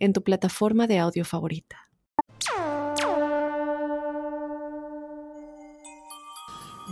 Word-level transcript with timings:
en 0.00 0.12
tu 0.12 0.24
plataforma 0.24 0.86
de 0.86 0.98
audio 0.98 1.24
favorita. 1.24 1.88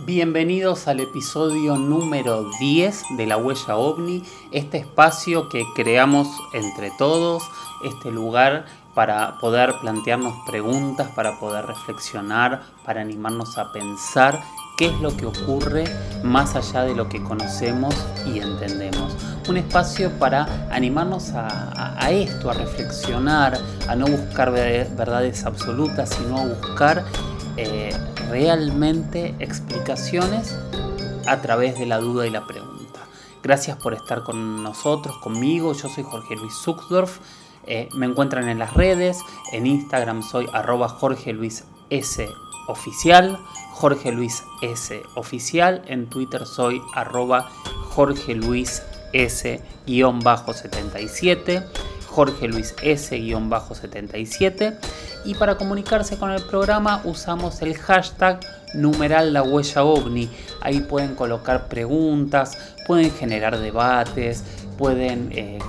Bienvenidos 0.05 0.87
al 0.87 1.01
episodio 1.01 1.75
número 1.75 2.49
10 2.59 3.03
de 3.17 3.25
La 3.25 3.35
Huella 3.35 3.75
OVNI, 3.75 4.23
este 4.53 4.77
espacio 4.77 5.49
que 5.49 5.65
creamos 5.75 6.27
entre 6.53 6.89
todos, 6.97 7.43
este 7.83 8.09
lugar 8.09 8.65
para 8.95 9.37
poder 9.39 9.73
plantearnos 9.81 10.33
preguntas, 10.47 11.09
para 11.15 11.37
poder 11.39 11.65
reflexionar, 11.65 12.63
para 12.85 13.01
animarnos 13.01 13.57
a 13.57 13.71
pensar 13.73 14.41
qué 14.79 14.85
es 14.85 15.01
lo 15.01 15.15
que 15.17 15.25
ocurre 15.25 15.83
más 16.23 16.55
allá 16.55 16.83
de 16.83 16.95
lo 16.95 17.09
que 17.09 17.21
conocemos 17.21 17.93
y 18.25 18.39
entendemos. 18.39 19.13
Un 19.49 19.57
espacio 19.57 20.09
para 20.17 20.69
animarnos 20.71 21.31
a, 21.35 22.09
esto, 22.09 22.49
a 22.49 22.53
reflexionar, 22.53 23.59
a 23.89 23.95
no 23.97 24.05
buscar 24.05 24.53
verdades 24.53 25.45
absolutas, 25.45 26.11
sino 26.11 26.37
a 26.37 26.45
buscar 26.45 27.03
eh, 27.57 27.93
realmente 28.29 29.35
explicaciones 29.39 30.57
a 31.27 31.41
través 31.41 31.77
de 31.77 31.85
la 31.85 31.97
duda 31.97 32.25
y 32.25 32.29
la 32.29 32.47
pregunta. 32.47 33.01
Gracias 33.43 33.75
por 33.75 33.93
estar 33.93 34.23
con 34.23 34.63
nosotros, 34.63 35.17
conmigo. 35.17 35.73
Yo 35.73 35.89
soy 35.89 36.05
Jorge 36.05 36.37
Luis 36.37 36.53
Zuxdorf. 36.53 37.19
Eh, 37.65 37.89
me 37.95 38.05
encuentran 38.05 38.47
en 38.47 38.59
las 38.59 38.73
redes. 38.75 39.19
En 39.51 39.67
Instagram 39.67 40.23
soy 40.23 40.47
arroba 40.53 40.87
Jorge 40.87 41.33
Luis 41.33 41.65
oficial. 42.69 43.37
Jorge 43.71 44.11
Luis 44.11 44.43
S. 44.61 45.01
Oficial. 45.15 45.81
En 45.87 46.07
Twitter 46.07 46.45
soy 46.45 46.79
arroba 46.93 47.49
Jorge 47.89 48.35
Luis 48.35 48.83
S-77. 49.13 51.65
Jorge 52.07 52.47
Luis 52.47 52.75
S-77. 52.81 54.77
Y 55.25 55.35
para 55.35 55.57
comunicarse 55.57 56.17
con 56.17 56.31
el 56.31 56.41
programa 56.43 57.01
usamos 57.03 57.61
el 57.61 57.77
hashtag 57.77 58.39
numeral 58.73 59.33
la 59.33 59.43
huella 59.43 59.83
ovni. 59.83 60.29
Ahí 60.61 60.79
pueden 60.81 61.15
colocar 61.15 61.67
preguntas, 61.67 62.57
pueden 62.87 63.11
generar 63.11 63.59
debates, 63.59 64.45
pueden 64.77 65.29
eh, 65.33 65.59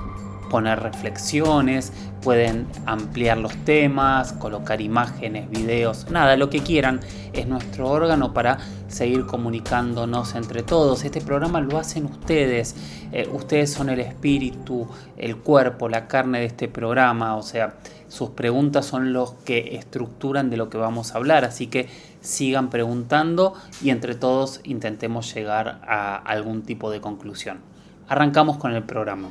poner 0.50 0.80
reflexiones, 0.80 1.92
pueden 2.20 2.66
ampliar 2.84 3.38
los 3.38 3.56
temas, 3.64 4.34
colocar 4.34 4.82
imágenes, 4.82 5.48
videos, 5.48 6.10
nada, 6.10 6.36
lo 6.36 6.50
que 6.50 6.60
quieran. 6.60 7.00
Es 7.32 7.46
nuestro 7.46 7.88
órgano 7.88 8.34
para 8.34 8.58
seguir 8.88 9.24
comunicándonos 9.24 10.34
entre 10.34 10.62
todos. 10.62 11.04
Este 11.04 11.22
programa 11.22 11.60
lo 11.60 11.78
hacen 11.78 12.04
ustedes. 12.04 12.74
Eh, 13.12 13.28
ustedes 13.32 13.72
son 13.72 13.88
el 13.88 14.00
espíritu, 14.00 14.86
el 15.16 15.36
cuerpo, 15.36 15.88
la 15.88 16.06
carne 16.06 16.40
de 16.40 16.46
este 16.46 16.68
programa. 16.68 17.36
O 17.36 17.42
sea, 17.42 17.76
sus 18.08 18.30
preguntas 18.30 18.84
son 18.84 19.12
los 19.12 19.32
que 19.32 19.76
estructuran 19.76 20.50
de 20.50 20.58
lo 20.58 20.68
que 20.68 20.76
vamos 20.76 21.14
a 21.14 21.18
hablar. 21.18 21.44
Así 21.44 21.68
que 21.68 21.88
sigan 22.20 22.68
preguntando 22.68 23.54
y 23.82 23.90
entre 23.90 24.14
todos 24.14 24.60
intentemos 24.64 25.32
llegar 25.32 25.80
a 25.86 26.16
algún 26.16 26.62
tipo 26.62 26.90
de 26.90 27.00
conclusión. 27.00 27.60
Arrancamos 28.08 28.58
con 28.58 28.72
el 28.74 28.82
programa 28.82 29.28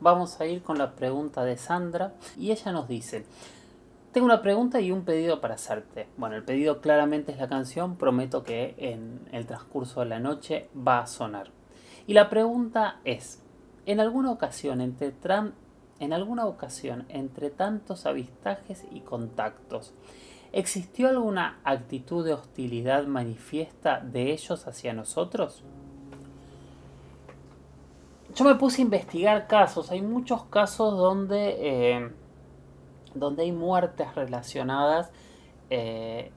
vamos 0.00 0.40
a 0.40 0.46
ir 0.46 0.62
con 0.62 0.78
la 0.78 0.92
pregunta 0.92 1.44
de 1.44 1.56
Sandra 1.56 2.14
y 2.36 2.50
ella 2.50 2.72
nos 2.72 2.88
dice, 2.88 3.24
tengo 4.12 4.24
una 4.24 4.42
pregunta 4.42 4.80
y 4.80 4.90
un 4.90 5.04
pedido 5.04 5.40
para 5.40 5.54
hacerte. 5.54 6.08
Bueno, 6.16 6.36
el 6.36 6.42
pedido 6.42 6.80
claramente 6.80 7.32
es 7.32 7.38
la 7.38 7.48
canción, 7.48 7.96
prometo 7.96 8.42
que 8.42 8.74
en 8.78 9.28
el 9.32 9.46
transcurso 9.46 10.00
de 10.00 10.06
la 10.06 10.18
noche 10.18 10.68
va 10.76 11.00
a 11.00 11.06
sonar. 11.06 11.50
Y 12.06 12.14
la 12.14 12.30
pregunta 12.30 13.00
es, 13.04 13.42
en 13.84 14.00
alguna 14.00 14.30
ocasión 14.30 14.80
entre, 14.80 15.12
en 16.00 16.12
alguna 16.12 16.46
ocasión, 16.46 17.04
entre 17.10 17.50
tantos 17.50 18.06
avistajes 18.06 18.84
y 18.90 19.00
contactos, 19.00 19.92
¿existió 20.52 21.08
alguna 21.08 21.60
actitud 21.64 22.24
de 22.24 22.32
hostilidad 22.32 23.06
manifiesta 23.06 24.00
de 24.00 24.32
ellos 24.32 24.66
hacia 24.66 24.94
nosotros? 24.94 25.62
Yo 28.38 28.44
me 28.44 28.54
puse 28.54 28.82
a 28.82 28.84
investigar 28.84 29.48
casos. 29.48 29.90
Hay 29.90 30.00
muchos 30.00 30.44
casos 30.44 30.96
donde, 30.96 31.56
eh, 31.58 32.10
donde 33.14 33.42
hay 33.42 33.52
muertes 33.52 34.14
relacionadas 34.14 35.10
eh, 35.70 36.30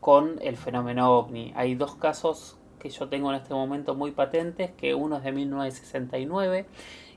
con 0.00 0.40
el 0.42 0.56
fenómeno 0.56 1.12
ovni. 1.12 1.52
Hay 1.54 1.76
dos 1.76 1.94
casos 1.94 2.58
que 2.80 2.90
yo 2.90 3.08
tengo 3.08 3.30
en 3.30 3.36
este 3.36 3.54
momento 3.54 3.94
muy 3.94 4.10
patentes, 4.10 4.72
que 4.72 4.94
uno 4.94 5.18
es 5.18 5.22
de 5.22 5.30
1969, 5.30 6.66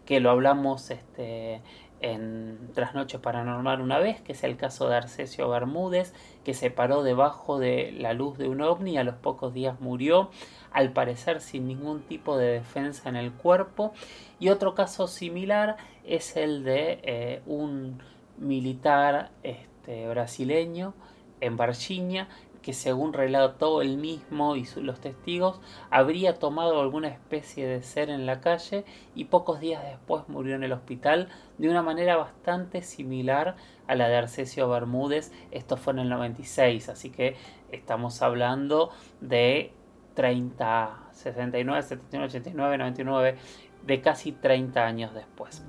que 0.06 0.19
lo 0.19 0.29
hablamos 0.29 0.91
este, 0.91 1.61
en 2.01 2.71
Trasnoche 2.73 3.19
Paranormal 3.19 3.81
una 3.81 3.99
vez, 3.99 4.21
que 4.21 4.31
es 4.33 4.43
el 4.43 4.57
caso 4.57 4.87
de 4.87 4.95
Arcesio 4.95 5.49
Bermúdez, 5.49 6.13
que 6.43 6.53
se 6.53 6.71
paró 6.71 7.03
debajo 7.03 7.59
de 7.59 7.91
la 7.91 8.13
luz 8.13 8.37
de 8.37 8.47
un 8.47 8.61
ovni 8.61 8.93
y 8.93 8.97
a 8.97 9.03
los 9.03 9.15
pocos 9.15 9.53
días 9.53 9.79
murió 9.79 10.29
al 10.71 10.93
parecer 10.93 11.41
sin 11.41 11.67
ningún 11.67 12.01
tipo 12.01 12.38
de 12.38 12.47
defensa 12.47 13.09
en 13.09 13.15
el 13.15 13.31
cuerpo. 13.31 13.93
Y 14.39 14.49
otro 14.49 14.75
caso 14.75 15.07
similar 15.07 15.77
es 16.05 16.35
el 16.38 16.63
de 16.63 16.99
eh, 17.03 17.41
un 17.45 18.01
militar 18.38 19.31
este, 19.43 20.07
brasileño 20.07 20.93
en 21.41 21.57
Varginha 21.57 22.27
que 22.61 22.73
según 22.73 23.13
relató 23.13 23.81
él 23.81 23.97
mismo 23.97 24.55
y 24.55 24.67
los 24.77 24.99
testigos, 24.99 25.61
habría 25.89 26.39
tomado 26.39 26.81
alguna 26.81 27.07
especie 27.07 27.67
de 27.67 27.83
ser 27.83 28.09
en 28.09 28.25
la 28.25 28.41
calle 28.41 28.85
y 29.15 29.25
pocos 29.25 29.59
días 29.59 29.83
después 29.83 30.27
murió 30.27 30.55
en 30.55 30.63
el 30.63 30.73
hospital 30.73 31.29
de 31.57 31.69
una 31.69 31.81
manera 31.81 32.17
bastante 32.17 32.81
similar 32.81 33.55
a 33.87 33.95
la 33.95 34.09
de 34.09 34.17
Arcesio 34.17 34.69
Bermúdez. 34.69 35.31
Esto 35.51 35.77
fue 35.77 35.93
en 35.93 35.99
el 35.99 36.09
96, 36.09 36.89
así 36.89 37.09
que 37.09 37.35
estamos 37.71 38.21
hablando 38.21 38.91
de 39.21 39.73
30, 40.15 41.09
69, 41.11 41.81
79, 41.81 42.25
89, 42.25 42.77
99, 42.77 43.37
de 43.85 44.01
casi 44.01 44.31
30 44.33 44.85
años 44.85 45.13
después. 45.13 45.63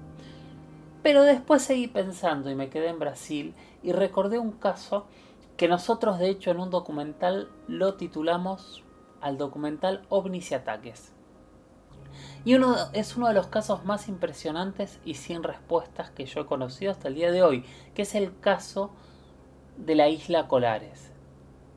Pero 1.03 1.23
después 1.23 1.63
seguí 1.63 1.87
pensando 1.87 2.51
y 2.51 2.55
me 2.55 2.69
quedé 2.69 2.89
en 2.89 2.99
Brasil 2.99 3.55
y 3.83 3.93
recordé 3.93 4.39
un 4.39 4.53
caso 4.53 5.07
que 5.61 5.69
nosotros 5.69 6.19
de 6.19 6.31
hecho 6.31 6.51
en 6.51 6.59
un 6.59 6.71
documental 6.71 7.51
lo 7.69 7.93
titulamos 7.97 8.83
al 9.21 9.37
documental 9.37 10.07
OVNIs 10.09 10.53
y 10.53 10.55
Ataques. 10.55 11.13
Y 12.47 12.55
uno, 12.55 12.77
es 12.95 13.15
uno 13.19 13.29
de 13.29 13.35
los 13.35 13.49
casos 13.49 13.85
más 13.85 14.09
impresionantes 14.09 15.01
y 15.05 15.17
sin 15.17 15.43
respuestas 15.43 16.09
que 16.13 16.25
yo 16.25 16.41
he 16.41 16.47
conocido 16.47 16.93
hasta 16.93 17.09
el 17.09 17.15
día 17.15 17.31
de 17.31 17.43
hoy, 17.43 17.67
que 17.95 18.01
es 18.01 18.15
el 18.15 18.41
caso 18.41 18.91
de 19.77 19.97
la 19.97 20.09
isla 20.09 20.49
Colares 20.49 21.11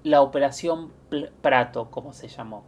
la 0.04 0.22
Operación 0.22 0.94
Prato, 1.42 1.92
como 1.92 2.14
se 2.14 2.30
llamó. 2.30 2.64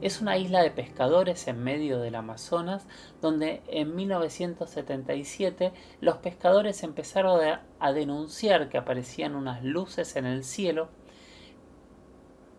Es 0.00 0.20
una 0.20 0.36
isla 0.36 0.62
de 0.62 0.70
pescadores 0.70 1.46
en 1.48 1.62
medio 1.62 2.00
del 2.00 2.14
Amazonas, 2.14 2.86
donde 3.20 3.62
en 3.68 3.94
1977 3.94 5.72
los 6.00 6.16
pescadores 6.18 6.82
empezaron 6.82 7.40
a 7.78 7.92
denunciar 7.92 8.68
que 8.68 8.78
aparecían 8.78 9.34
unas 9.34 9.62
luces 9.62 10.16
en 10.16 10.26
el 10.26 10.44
cielo 10.44 10.88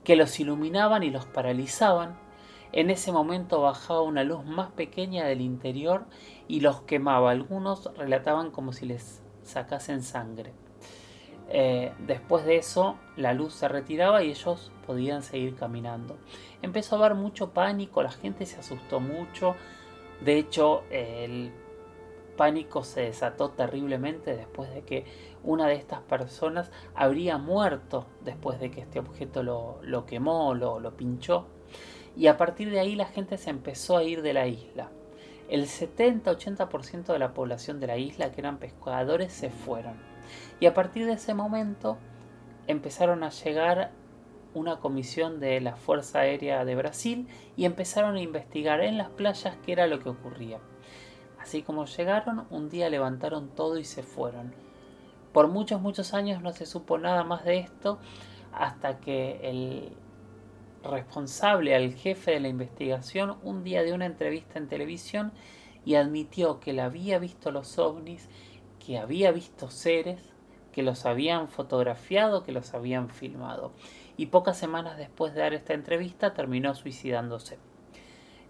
que 0.03 0.15
los 0.15 0.39
iluminaban 0.39 1.03
y 1.03 1.09
los 1.09 1.25
paralizaban. 1.25 2.17
En 2.71 2.89
ese 2.89 3.11
momento 3.11 3.61
bajaba 3.61 4.01
una 4.01 4.23
luz 4.23 4.45
más 4.45 4.71
pequeña 4.71 5.25
del 5.25 5.41
interior 5.41 6.05
y 6.47 6.61
los 6.61 6.81
quemaba. 6.81 7.31
Algunos 7.31 7.89
relataban 7.95 8.51
como 8.51 8.73
si 8.73 8.85
les 8.85 9.21
sacasen 9.43 10.01
sangre. 10.03 10.53
Eh, 11.49 11.93
después 11.99 12.45
de 12.45 12.57
eso, 12.57 12.97
la 13.15 13.33
luz 13.33 13.53
se 13.53 13.67
retiraba 13.67 14.23
y 14.23 14.31
ellos 14.31 14.71
podían 14.85 15.23
seguir 15.23 15.55
caminando. 15.55 16.17
Empezó 16.61 16.95
a 16.95 16.99
haber 16.99 17.15
mucho 17.15 17.51
pánico, 17.51 18.01
la 18.03 18.11
gente 18.11 18.45
se 18.45 18.59
asustó 18.59 18.99
mucho. 18.99 19.55
De 20.21 20.37
hecho, 20.37 20.83
el 20.89 21.51
pánico 22.35 22.83
se 22.83 23.01
desató 23.01 23.49
terriblemente 23.51 24.35
después 24.35 24.73
de 24.73 24.81
que 24.81 25.05
una 25.43 25.67
de 25.67 25.75
estas 25.75 26.01
personas 26.01 26.71
habría 26.93 27.37
muerto 27.37 28.07
después 28.21 28.59
de 28.59 28.71
que 28.71 28.81
este 28.81 28.99
objeto 28.99 29.43
lo, 29.43 30.05
quemó, 30.05 30.53
lo, 30.53 30.79
lo 30.79 30.97
pinchó. 30.97 31.45
Y 32.17 32.27
a 32.27 32.37
partir 32.37 32.71
de 32.71 32.79
ahí 32.79 32.95
la 32.95 33.05
gente 33.05 33.37
se 33.37 33.49
empezó 33.49 33.97
a 33.97 34.03
ir 34.03 34.21
de 34.21 34.33
la 34.33 34.47
isla. 34.47 34.89
el 35.49 35.67
70-80% 35.67 37.05
de 37.13 37.19
la 37.19 37.33
población 37.33 37.79
de 37.79 37.87
la 37.87 37.97
isla, 37.97 38.31
que 38.31 38.41
eran 38.41 38.57
pescadores, 38.57 39.31
se 39.31 39.51
fueron. 39.51 40.14
Y 40.59 40.65
a 40.65 40.73
partir 40.73 41.05
de 41.05 41.13
ese 41.13 41.33
momento 41.33 41.97
empezaron 42.67 43.23
a 43.23 43.29
llegar 43.29 43.91
una 44.53 44.77
comisión 44.77 45.39
de 45.39 45.59
la 45.59 45.75
Fuerza 45.75 46.19
Aérea 46.19 46.63
de 46.65 46.75
Brasil 46.75 47.27
y 47.57 47.65
empezaron 47.65 48.15
a 48.15 48.21
investigar 48.21 48.81
en 48.81 48.97
las 48.97 49.09
playas 49.09 49.57
qué 49.65 49.73
era 49.73 49.87
lo 49.87 49.99
que 49.99 50.09
ocurría. 50.09 50.59
Así 51.39 51.61
como 51.61 51.85
llegaron, 51.85 52.47
un 52.49 52.69
día 52.69 52.89
levantaron 52.89 53.49
todo 53.49 53.77
y 53.77 53.83
se 53.83 54.01
fueron. 54.01 54.53
Por 55.31 55.49
muchos, 55.49 55.81
muchos 55.81 56.13
años 56.13 56.41
no 56.41 56.53
se 56.53 56.65
supo 56.65 56.97
nada 56.97 57.23
más 57.23 57.43
de 57.43 57.59
esto 57.59 57.99
hasta 58.53 58.99
que 58.99 59.41
el 59.43 59.91
responsable, 60.83 61.75
al 61.75 61.93
jefe 61.93 62.31
de 62.31 62.39
la 62.39 62.47
investigación, 62.47 63.37
un 63.43 63.63
día 63.63 63.83
dio 63.83 63.95
una 63.95 64.05
entrevista 64.05 64.57
en 64.57 64.67
televisión 64.67 65.33
y 65.83 65.95
admitió 65.95 66.59
que 66.59 66.73
le 66.73 66.81
había 66.81 67.19
visto 67.19 67.51
los 67.51 67.77
ovnis, 67.77 68.29
que 68.85 68.97
había 68.97 69.31
visto 69.31 69.69
seres, 69.69 70.19
que 70.71 70.83
los 70.83 71.05
habían 71.05 71.47
fotografiado, 71.47 72.43
que 72.43 72.51
los 72.51 72.73
habían 72.73 73.09
filmado. 73.09 73.71
Y 74.17 74.27
pocas 74.27 74.57
semanas 74.57 74.97
después 74.97 75.33
de 75.33 75.41
dar 75.41 75.53
esta 75.53 75.73
entrevista 75.73 76.33
terminó 76.33 76.75
suicidándose. 76.75 77.57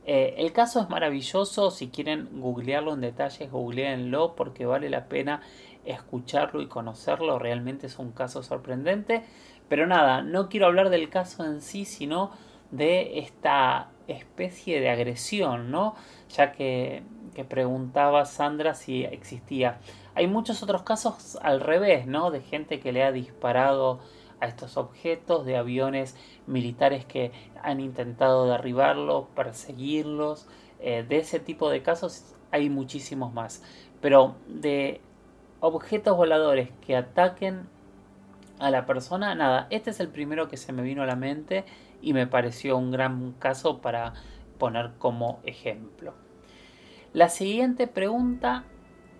Eh, 0.07 0.35
el 0.37 0.51
caso 0.51 0.79
es 0.81 0.89
maravilloso, 0.89 1.71
si 1.71 1.87
quieren 1.87 2.41
googlearlo 2.41 2.93
en 2.93 3.01
detalles, 3.01 3.51
googleenlo 3.51 4.35
porque 4.35 4.65
vale 4.65 4.89
la 4.89 5.07
pena 5.07 5.41
escucharlo 5.83 6.61
y 6.61 6.67
conocerlo, 6.67 7.39
realmente 7.39 7.87
es 7.87 7.97
un 7.97 8.11
caso 8.11 8.43
sorprendente. 8.43 9.23
Pero 9.67 9.87
nada, 9.87 10.21
no 10.21 10.49
quiero 10.49 10.67
hablar 10.67 10.89
del 10.89 11.09
caso 11.09 11.43
en 11.45 11.61
sí, 11.61 11.85
sino 11.85 12.31
de 12.69 13.19
esta 13.19 13.89
especie 14.07 14.79
de 14.79 14.89
agresión, 14.89 15.71
¿no? 15.71 15.95
Ya 16.35 16.51
que, 16.51 17.01
que 17.33 17.45
preguntaba 17.45 18.25
Sandra 18.25 18.75
si 18.75 19.03
existía. 19.05 19.79
Hay 20.15 20.27
muchos 20.27 20.63
otros 20.63 20.83
casos 20.83 21.37
al 21.41 21.59
revés, 21.59 22.07
¿no? 22.07 22.31
De 22.31 22.41
gente 22.41 22.79
que 22.79 22.93
le 22.93 23.03
ha 23.03 23.11
disparado 23.11 23.99
a 24.39 24.47
estos 24.47 24.77
objetos, 24.77 25.45
de 25.45 25.57
aviones 25.57 26.15
militares 26.47 27.05
que 27.05 27.31
han 27.61 27.81
intentado 27.81 28.47
derribarlos, 28.47 29.25
perseguirlos. 29.35 30.47
Eh, 30.79 31.05
de 31.07 31.17
ese 31.17 31.39
tipo 31.39 31.69
de 31.69 31.81
casos 31.81 32.33
hay 32.51 32.69
muchísimos 32.69 33.33
más. 33.33 33.61
Pero 34.01 34.35
de 34.47 35.01
objetos 35.59 36.15
voladores 36.15 36.69
que 36.85 36.95
ataquen 36.95 37.67
a 38.59 38.71
la 38.71 38.85
persona, 38.85 39.35
nada, 39.35 39.67
este 39.69 39.89
es 39.89 39.99
el 39.99 40.07
primero 40.07 40.47
que 40.47 40.55
se 40.55 40.71
me 40.71 40.81
vino 40.81 41.03
a 41.03 41.05
la 41.05 41.17
mente 41.17 41.65
y 42.01 42.13
me 42.13 42.25
pareció 42.25 42.77
un 42.77 42.91
gran 42.91 43.33
caso 43.33 43.81
para 43.81 44.13
poner 44.57 44.91
como 44.97 45.39
ejemplo. 45.43 46.13
La 47.11 47.29
siguiente 47.29 47.87
pregunta 47.87 48.63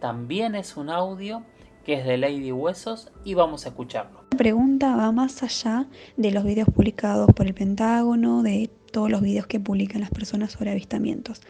también 0.06 0.54
es 0.54 0.78
un 0.78 0.92
audio 0.92 1.42
que 1.84 1.96
es 1.96 2.06
de 2.06 2.20
Lady 2.20 2.52
Huesos 2.52 3.12
y 3.24 3.34
vamos 3.34 3.66
a 3.66 3.70
escucharlo. 3.70 4.20
La 4.34 4.38
pregunta 4.38 4.96
va 4.96 5.12
más 5.12 5.42
allá 5.42 5.88
de 6.16 6.30
los 6.30 6.44
videos 6.44 6.70
publicados 6.70 7.28
por 7.34 7.48
el 7.48 7.56
Pentágono, 7.56 8.44
de 8.44 8.70
todos 8.92 9.10
los 9.10 9.24
videos 9.24 9.48
que 9.48 9.60
publican 9.60 10.02
las 10.02 10.12
personas 10.12 10.52
sobre 10.52 10.70
avistamientos. 10.70 11.42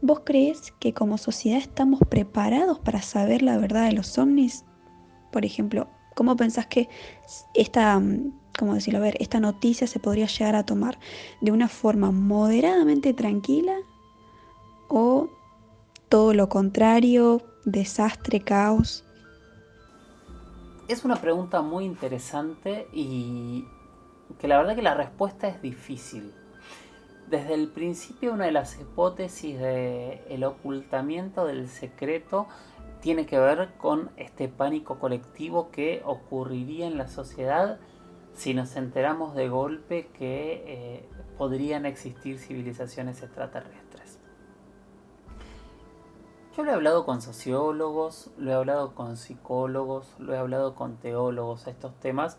¿Vos 0.00 0.22
crees 0.24 0.72
que 0.80 0.92
como 0.92 1.16
sociedad 1.16 1.60
estamos 1.60 2.00
preparados 2.08 2.80
para 2.80 3.02
saber 3.02 3.40
la 3.40 3.56
verdad 3.56 3.86
de 3.86 3.92
los 3.92 4.18
ovnis? 4.18 4.64
Por 5.30 5.44
ejemplo, 5.44 5.86
¿Cómo 6.16 6.36
pensás 6.36 6.66
que 6.66 6.88
esta, 7.54 8.00
mm, 8.00 8.32
cómo 8.58 8.74
decirlo, 8.74 8.98
a 8.98 9.02
ver, 9.02 9.16
esta 9.20 9.38
noticia 9.38 9.86
se 9.86 10.00
podría 10.00 10.26
llegar 10.26 10.56
a 10.56 10.66
tomar 10.66 10.98
de 11.40 11.52
una 11.52 11.68
forma 11.68 12.10
moderadamente 12.10 13.14
tranquila 13.14 13.76
o 14.88 15.30
todo 16.08 16.34
lo 16.34 16.50
contrario, 16.50 17.40
desastre, 17.64 18.40
caos? 18.40 19.04
Es 20.88 21.04
una 21.04 21.16
pregunta 21.16 21.62
muy 21.62 21.84
interesante 21.84 22.88
y 22.92 23.64
que 24.38 24.48
la 24.48 24.58
verdad 24.58 24.74
que 24.74 24.82
la 24.82 24.94
respuesta 24.94 25.48
es 25.48 25.62
difícil. 25.62 26.32
Desde 27.28 27.54
el 27.54 27.68
principio 27.68 28.32
una 28.32 28.46
de 28.46 28.52
las 28.52 28.78
hipótesis 28.78 29.58
del 29.58 30.20
el 30.28 30.44
ocultamiento 30.44 31.46
del 31.46 31.68
secreto 31.68 32.46
tiene 33.00 33.26
que 33.26 33.38
ver 33.38 33.70
con 33.78 34.10
este 34.16 34.48
pánico 34.48 34.98
colectivo 34.98 35.70
que 35.70 36.02
ocurriría 36.04 36.86
en 36.86 36.98
la 36.98 37.08
sociedad 37.08 37.78
si 38.34 38.54
nos 38.54 38.76
enteramos 38.76 39.34
de 39.34 39.48
golpe 39.48 40.08
que 40.18 40.64
eh, 40.66 41.08
podrían 41.36 41.86
existir 41.86 42.38
civilizaciones 42.38 43.22
extraterrestres. 43.22 43.81
Yo 46.56 46.64
lo 46.64 46.70
he 46.70 46.74
hablado 46.74 47.06
con 47.06 47.22
sociólogos, 47.22 48.30
lo 48.36 48.50
he 48.50 48.54
hablado 48.54 48.94
con 48.94 49.16
psicólogos, 49.16 50.06
lo 50.18 50.34
he 50.34 50.38
hablado 50.38 50.74
con 50.74 50.98
teólogos 50.98 51.66
a 51.66 51.70
estos 51.70 51.98
temas, 51.98 52.36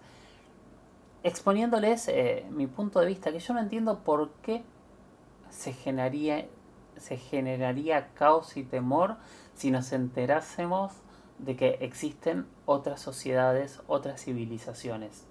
exponiéndoles 1.23 2.07
eh, 2.09 2.45
mi 2.51 2.67
punto 2.67 2.99
de 2.99 3.07
vista, 3.07 3.31
que 3.31 3.39
yo 3.39 3.55
no 3.55 3.59
entiendo 3.59 3.99
por 4.03 4.29
qué 4.43 4.63
se 5.49 5.73
generaría, 5.73 6.47
caos 8.13 8.55
y 8.55 8.63
temor 8.63 9.15
si 9.55 9.71
nos 9.71 9.91
enterásemos 9.91 10.93
de 11.39 11.55
que 11.55 11.77
existen 11.81 12.45
otras 12.67 13.01
sociedades, 13.01 13.81
otras 13.87 14.23
civilizaciones. 14.23 15.25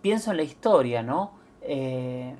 Pienso 0.00 0.30
en 0.30 0.38
la 0.38 0.44
historia, 0.44 1.02
¿no? 1.02 1.32
Eh, 1.60 2.36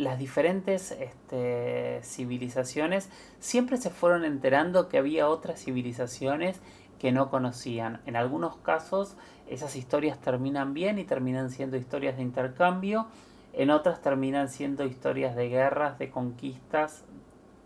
las 0.00 0.18
diferentes 0.18 0.92
este, 0.92 2.00
civilizaciones 2.02 3.10
siempre 3.38 3.76
se 3.76 3.90
fueron 3.90 4.24
enterando 4.24 4.88
que 4.88 4.96
había 4.96 5.28
otras 5.28 5.62
civilizaciones 5.62 6.60
que 6.98 7.12
no 7.12 7.28
conocían. 7.28 8.00
En 8.06 8.16
algunos 8.16 8.56
casos 8.56 9.16
esas 9.46 9.76
historias 9.76 10.18
terminan 10.18 10.72
bien 10.72 10.98
y 10.98 11.04
terminan 11.04 11.50
siendo 11.50 11.76
historias 11.76 12.16
de 12.16 12.22
intercambio, 12.22 13.08
en 13.52 13.68
otras 13.68 14.00
terminan 14.00 14.48
siendo 14.48 14.86
historias 14.86 15.36
de 15.36 15.50
guerras, 15.50 15.98
de 15.98 16.08
conquistas 16.08 17.04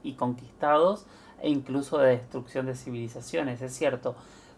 y 0.02 0.14
conquistados, 0.14 1.06
e 1.40 1.50
incluso 1.50 1.98
de 1.98 2.10
destrucción 2.16 2.66
de 2.66 2.74
civilizaciones, 2.74 3.62
es 3.62 3.76
cierto. 3.76 4.16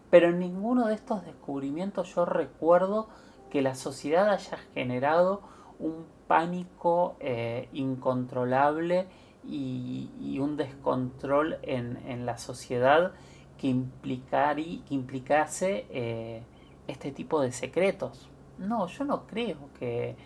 Pero 0.08 0.28
en 0.28 0.38
ninguno 0.38 0.86
de 0.86 0.94
estos 0.94 1.26
descubrimientos 1.26 2.14
yo 2.14 2.24
recuerdo 2.24 3.08
que 3.50 3.60
la 3.60 3.74
sociedad 3.74 4.30
haya 4.30 4.56
generado 4.72 5.42
un 5.78 6.06
pánico 6.26 7.16
eh, 7.20 7.68
incontrolable 7.72 9.06
y, 9.44 10.38
un 10.40 10.56
descontrol 10.56 11.58
en, 11.62 12.26
la 12.26 12.36
sociedad 12.36 13.12
que, 13.58 13.74
que 14.02 14.94
implicase 14.94 15.86
eh, 15.90 16.42
este 16.86 17.12
tipo 17.12 17.40
de 17.40 17.52
secretos. 17.52 18.28
No, 18.58 18.86
yo 18.88 19.04
no 19.04 19.26
creo 19.26 19.70
que, 19.78 20.16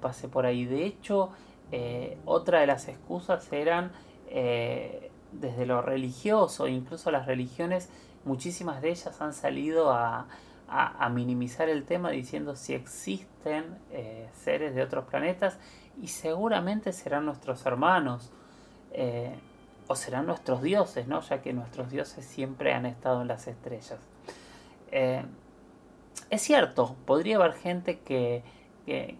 pase 0.00 0.28
por 0.28 0.44
ahí. 0.44 0.64
De 0.64 0.86
hecho, 0.86 1.30
eh, 1.70 2.18
otra 2.24 2.60
de 2.60 2.66
las 2.66 2.88
excusas 2.88 3.52
eran 3.52 3.92
desde 5.30 5.66
lo 5.66 5.82
religioso, 5.82 6.66
incluso 6.66 7.12
las 7.12 7.26
religiones, 7.26 7.90
muchísimas 8.24 8.82
de 8.82 8.90
ellas 8.90 9.20
han 9.20 9.32
salido 9.32 9.92
a, 9.92 10.26
minimizar 11.10 11.68
el 11.68 11.84
tema 11.84 12.10
diciendo 12.10 12.56
si 12.56 12.74
existen 12.74 13.78
eh, 13.90 14.28
seres 14.34 14.74
de 14.74 14.82
otros 14.82 15.04
planetas 15.04 15.58
y 16.00 16.08
seguramente 16.08 16.92
serán 16.92 17.26
nuestros 17.26 17.64
hermanos 17.66 18.32
eh, 18.92 19.34
o 19.86 19.94
serán 19.94 20.26
nuestros 20.26 20.62
dioses, 20.62 21.06
¿no? 21.06 21.20
ya 21.20 21.42
que 21.42 21.52
nuestros 21.52 21.90
dioses 21.90 22.24
siempre 22.24 22.72
han 22.72 22.86
estado 22.86 23.22
en 23.22 23.28
las 23.28 23.46
estrellas. 23.46 23.98
Eh, 24.90 25.24
es 26.30 26.42
cierto, 26.42 26.96
podría 27.06 27.36
haber 27.36 27.52
gente 27.52 28.00
que, 28.00 28.42
que, 28.86 29.16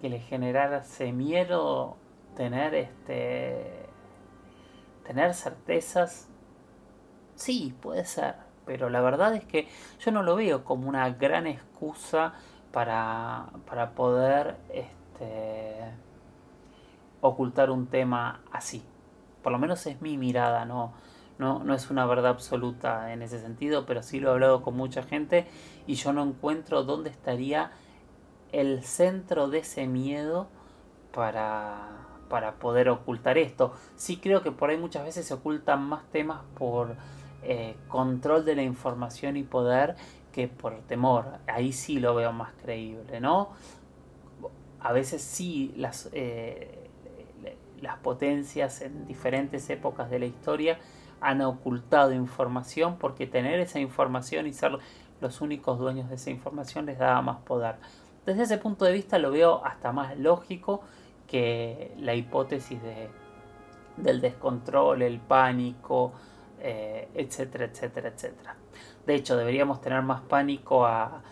que, 0.00 0.08
le 0.08 0.20
generase 0.20 1.12
miedo 1.12 1.96
tener 2.36 2.74
este 2.74 3.86
tener 5.04 5.34
certezas, 5.34 6.28
sí, 7.34 7.74
puede 7.80 8.04
ser, 8.04 8.34
pero 8.66 8.90
la 8.90 9.00
verdad 9.00 9.34
es 9.34 9.44
que 9.44 9.68
yo 10.00 10.10
no 10.10 10.22
lo 10.22 10.36
veo 10.36 10.64
como 10.64 10.88
una 10.88 11.08
gran 11.10 11.46
excusa 11.46 12.34
para, 12.72 13.46
para 13.66 13.92
poder 13.92 14.56
este, 14.68 15.76
ocultar 17.20 17.70
un 17.70 17.86
tema 17.86 18.42
así. 18.52 18.82
Por 19.42 19.52
lo 19.52 19.58
menos 19.58 19.86
es 19.86 20.02
mi 20.02 20.18
mirada, 20.18 20.64
no, 20.64 20.92
no, 21.38 21.62
no 21.62 21.74
es 21.74 21.90
una 21.90 22.04
verdad 22.04 22.32
absoluta 22.32 23.12
en 23.12 23.22
ese 23.22 23.40
sentido, 23.40 23.86
pero 23.86 24.02
sí 24.02 24.20
lo 24.20 24.28
he 24.28 24.32
hablado 24.32 24.62
con 24.62 24.76
mucha 24.76 25.02
gente 25.04 25.46
y 25.86 25.94
yo 25.94 26.12
no 26.12 26.24
encuentro 26.24 26.82
dónde 26.82 27.10
estaría 27.10 27.70
el 28.52 28.82
centro 28.82 29.48
de 29.48 29.58
ese 29.58 29.86
miedo 29.86 30.48
para, 31.12 31.88
para 32.28 32.54
poder 32.54 32.88
ocultar 32.88 33.38
esto. 33.38 33.72
Sí 33.94 34.16
creo 34.16 34.42
que 34.42 34.50
por 34.50 34.70
ahí 34.70 34.76
muchas 34.76 35.04
veces 35.04 35.26
se 35.26 35.34
ocultan 35.34 35.82
más 35.82 36.04
temas 36.10 36.40
por 36.58 36.96
eh, 37.48 37.76
control 37.88 38.44
de 38.44 38.56
la 38.56 38.62
información 38.62 39.36
y 39.36 39.42
poder 39.42 39.96
que 40.32 40.48
por 40.48 40.74
temor. 40.82 41.38
Ahí 41.46 41.72
sí 41.72 42.00
lo 42.00 42.14
veo 42.14 42.32
más 42.32 42.52
creíble, 42.62 43.20
¿no? 43.20 43.50
A 44.80 44.92
veces 44.92 45.22
sí 45.22 45.72
las, 45.76 46.08
eh, 46.12 46.90
las 47.80 47.98
potencias 47.98 48.82
en 48.82 49.06
diferentes 49.06 49.68
épocas 49.70 50.10
de 50.10 50.18
la 50.18 50.26
historia 50.26 50.78
han 51.20 51.40
ocultado 51.40 52.12
información 52.12 52.96
porque 52.98 53.26
tener 53.26 53.60
esa 53.60 53.80
información 53.80 54.46
y 54.46 54.52
ser 54.52 54.78
los 55.20 55.40
únicos 55.40 55.78
dueños 55.78 56.08
de 56.08 56.16
esa 56.16 56.30
información 56.30 56.86
les 56.86 56.98
daba 56.98 57.22
más 57.22 57.38
poder. 57.38 57.76
Desde 58.26 58.42
ese 58.42 58.58
punto 58.58 58.84
de 58.84 58.92
vista 58.92 59.18
lo 59.18 59.30
veo 59.30 59.64
hasta 59.64 59.92
más 59.92 60.18
lógico 60.18 60.82
que 61.26 61.94
la 61.98 62.14
hipótesis 62.14 62.82
de, 62.82 63.08
del 63.96 64.20
descontrol, 64.20 65.02
el 65.02 65.20
pánico, 65.20 66.12
eh, 66.68 67.08
etcétera, 67.14 67.66
etcétera, 67.66 68.08
etcétera. 68.08 68.56
De 69.06 69.14
hecho, 69.14 69.36
deberíamos 69.36 69.80
tener 69.80 70.02
más 70.02 70.22
pánico 70.22 70.84
a, 70.84 71.22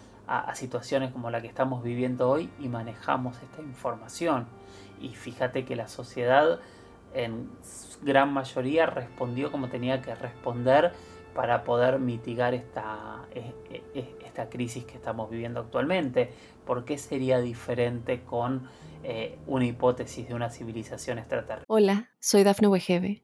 situaciones 0.55 1.11
como 1.11 1.31
la 1.31 1.43
que 1.43 1.49
estamos 1.49 1.83
viviendo 1.83 2.31
hoy 2.31 2.49
y 2.61 2.69
manejamos 2.69 3.37
esta 3.43 3.61
información. 3.61 4.47
Y 5.01 5.09
fíjate 5.11 5.65
que 5.65 5.75
la 5.75 5.89
sociedad 5.89 6.61
en 7.13 7.51
gran 8.03 8.33
mayoría 8.33 8.87
respondió 8.87 9.51
como 9.51 9.69
tenía 9.69 10.01
que 10.01 10.15
responder 10.15 10.93
para 11.35 11.65
poder 11.65 11.99
mitigar 11.99 12.55
esta, 12.55 13.27
e, 13.35 13.53
e, 13.71 13.83
e, 13.95 14.17
esta 14.25 14.49
crisis 14.49 14.85
que 14.85 14.95
estamos 14.95 15.29
viviendo 15.29 15.61
actualmente. 15.61 16.31
¿Por 16.65 16.85
qué 16.85 16.97
sería 16.97 17.41
diferente 17.41 18.23
con 18.23 18.69
eh, 19.03 19.37
una 19.49 19.67
hipótesis 19.67 20.29
de 20.29 20.35
una 20.35 20.49
civilización 20.49 21.19
extraterrestre? 21.19 21.67
Hola, 21.69 22.09
soy 22.21 22.45
Dafne 22.45 22.69
Wegebe 22.69 23.24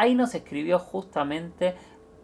Ahí 0.00 0.14
nos 0.14 0.34
escribió 0.34 0.78
justamente 0.78 1.74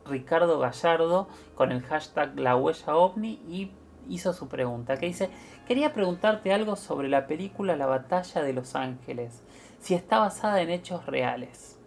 Ricardo 0.07 0.59
Gallardo 0.59 1.29
con 1.55 1.73
el 1.73 1.83
hashtag 1.83 2.41
La 2.41 2.57
Huella 2.57 2.97
OVNI 2.97 3.33
y 3.51 3.71
hizo 4.09 4.33
su 4.33 4.49
pregunta, 4.49 4.97
que 4.97 5.05
dice, 5.05 5.29
quería 5.69 5.93
preguntarte 5.93 6.55
algo 6.55 6.77
sobre 6.77 7.11
la 7.11 7.27
película 7.27 7.77
La 7.77 7.85
Batalla 7.85 8.43
de 8.43 8.55
Los 8.55 8.77
Ángeles, 8.77 9.43
si 9.79 9.93
está 9.93 10.21
basada 10.21 10.63
en 10.63 10.71
hechos 10.71 11.05
reales. 11.05 11.79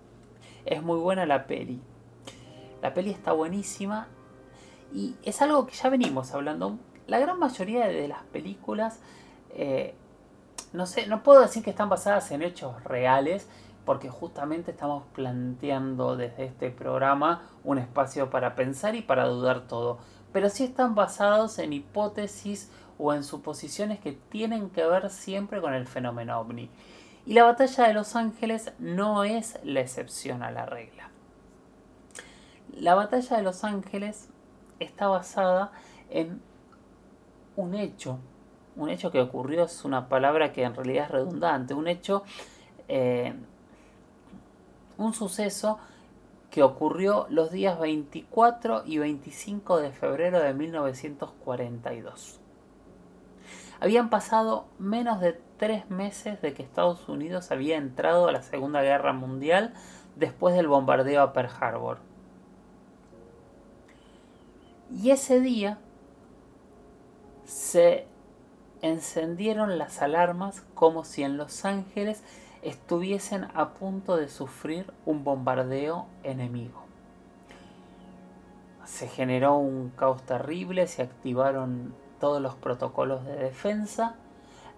Es 0.63 0.83
muy 0.83 0.99
buena 0.99 1.25
la 1.25 1.47
peli. 1.47 1.81
La 2.83 2.93
peli 2.93 3.09
está 3.09 3.31
buenísima 3.31 4.09
y 4.93 5.15
es 5.23 5.41
algo 5.41 5.65
que 5.65 5.73
ya 5.73 5.89
venimos 5.89 6.35
hablando. 6.35 6.77
La 7.07 7.17
gran 7.17 7.39
mayoría 7.39 7.87
de 7.87 8.07
las 8.07 8.21
películas, 8.25 8.99
eh, 9.55 9.95
no 10.71 10.85
sé, 10.85 11.07
no 11.07 11.23
puedo 11.23 11.41
decir 11.41 11.63
que 11.63 11.71
están 11.71 11.89
basadas 11.89 12.29
en 12.29 12.43
hechos 12.43 12.83
reales, 12.83 13.49
porque 13.89 14.07
justamente 14.07 14.69
estamos 14.69 15.03
planteando 15.15 16.15
desde 16.15 16.45
este 16.45 16.69
programa 16.69 17.49
un 17.63 17.79
espacio 17.79 18.29
para 18.29 18.53
pensar 18.53 18.93
y 18.93 19.01
para 19.01 19.25
dudar 19.25 19.61
todo. 19.61 19.97
Pero 20.31 20.49
sí 20.49 20.63
están 20.63 20.93
basados 20.93 21.57
en 21.57 21.73
hipótesis 21.73 22.69
o 22.99 23.15
en 23.15 23.23
suposiciones 23.23 23.99
que 23.99 24.11
tienen 24.11 24.69
que 24.69 24.85
ver 24.85 25.09
siempre 25.09 25.59
con 25.59 25.73
el 25.73 25.87
fenómeno 25.87 26.39
ovni. 26.39 26.69
Y 27.25 27.33
la 27.33 27.45
batalla 27.45 27.87
de 27.87 27.95
Los 27.95 28.15
Ángeles 28.15 28.73
no 28.77 29.23
es 29.23 29.57
la 29.63 29.79
excepción 29.79 30.43
a 30.43 30.51
la 30.51 30.67
regla. 30.67 31.09
La 32.71 32.93
batalla 32.93 33.37
de 33.37 33.41
Los 33.41 33.63
Ángeles 33.63 34.29
está 34.77 35.07
basada 35.07 35.71
en 36.11 36.43
un 37.55 37.73
hecho. 37.73 38.19
Un 38.75 38.91
hecho 38.91 39.09
que 39.09 39.19
ocurrió 39.19 39.63
es 39.63 39.83
una 39.83 40.09
palabra 40.09 40.53
que 40.53 40.61
en 40.61 40.75
realidad 40.75 41.05
es 41.05 41.11
redundante. 41.11 41.73
Un 41.73 41.87
hecho, 41.87 42.21
eh, 42.87 43.33
un 44.99 45.13
suceso 45.13 45.79
que 46.51 46.61
ocurrió 46.61 47.25
los 47.29 47.51
días 47.51 47.79
24 47.79 48.83
y 48.85 48.97
25 48.97 49.77
de 49.79 49.91
febrero 49.91 50.39
de 50.39 50.53
1942. 50.53 52.39
Habían 53.79 54.09
pasado 54.09 54.65
menos 54.77 55.21
de 55.21 55.39
tres 55.57 55.89
meses 55.89 56.41
de 56.41 56.53
que 56.53 56.63
Estados 56.63 57.07
Unidos 57.07 57.51
había 57.51 57.77
entrado 57.77 58.27
a 58.27 58.31
la 58.31 58.41
Segunda 58.41 58.81
Guerra 58.81 59.13
Mundial 59.13 59.73
después 60.17 60.53
del 60.55 60.67
bombardeo 60.67 61.21
a 61.21 61.33
Pearl 61.33 61.49
Harbor. 61.59 61.99
Y 64.91 65.11
ese 65.11 65.39
día 65.39 65.77
se 67.45 68.05
encendieron 68.81 69.77
las 69.77 70.01
alarmas 70.01 70.65
como 70.73 71.05
si 71.05 71.23
en 71.23 71.37
Los 71.37 71.63
Ángeles 71.63 72.23
estuviesen 72.61 73.47
a 73.53 73.73
punto 73.73 74.17
de 74.17 74.27
sufrir 74.27 74.91
un 75.05 75.23
bombardeo 75.23 76.07
enemigo. 76.23 76.83
Se 78.85 79.07
generó 79.07 79.57
un 79.57 79.89
caos 79.89 80.23
terrible, 80.23 80.87
se 80.87 81.03
activaron 81.03 81.93
todos 82.19 82.41
los 82.41 82.55
protocolos 82.55 83.23
de 83.25 83.35
defensa 83.35 84.15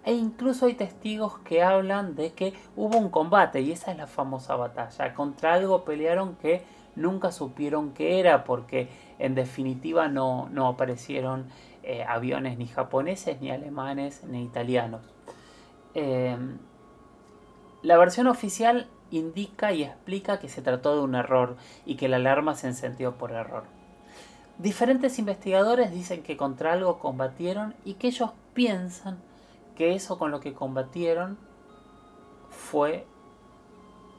e 0.03 0.13
incluso 0.13 0.65
hay 0.65 0.73
testigos 0.73 1.39
que 1.39 1.63
hablan 1.63 2.15
de 2.15 2.33
que 2.33 2.53
hubo 2.75 2.97
un 2.97 3.09
combate 3.09 3.61
y 3.61 3.71
esa 3.71 3.91
es 3.91 3.97
la 3.97 4.07
famosa 4.07 4.55
batalla. 4.55 5.13
Contra 5.13 5.53
algo 5.53 5.85
pelearon 5.85 6.35
que 6.35 6.63
nunca 6.95 7.31
supieron 7.31 7.93
qué 7.93 8.19
era 8.19 8.43
porque 8.43 8.89
en 9.19 9.35
definitiva 9.35 10.07
no, 10.07 10.49
no 10.49 10.67
aparecieron 10.67 11.45
eh, 11.83 12.03
aviones 12.03 12.57
ni 12.57 12.67
japoneses, 12.67 13.39
ni 13.41 13.51
alemanes, 13.51 14.23
ni 14.23 14.43
italianos. 14.43 15.01
Em, 15.93 16.57
la 17.81 17.97
versión 17.97 18.27
oficial 18.27 18.87
indica 19.09 19.73
y 19.73 19.83
explica 19.83 20.39
que 20.39 20.49
se 20.49 20.61
trató 20.61 20.95
de 20.95 21.01
un 21.01 21.15
error 21.15 21.57
y 21.85 21.95
que 21.95 22.07
la 22.07 22.17
alarma 22.17 22.55
se 22.55 22.67
encendió 22.67 23.17
por 23.17 23.31
error. 23.31 23.63
Diferentes 24.57 25.17
investigadores 25.17 25.91
dicen 25.91 26.23
que 26.23 26.37
contra 26.37 26.73
algo 26.73 26.99
combatieron 26.99 27.75
y 27.83 27.95
que 27.95 28.07
ellos 28.07 28.31
piensan 28.53 29.19
que 29.75 29.95
eso 29.95 30.19
con 30.19 30.31
lo 30.31 30.39
que 30.39 30.53
combatieron 30.53 31.37
fue 32.49 33.07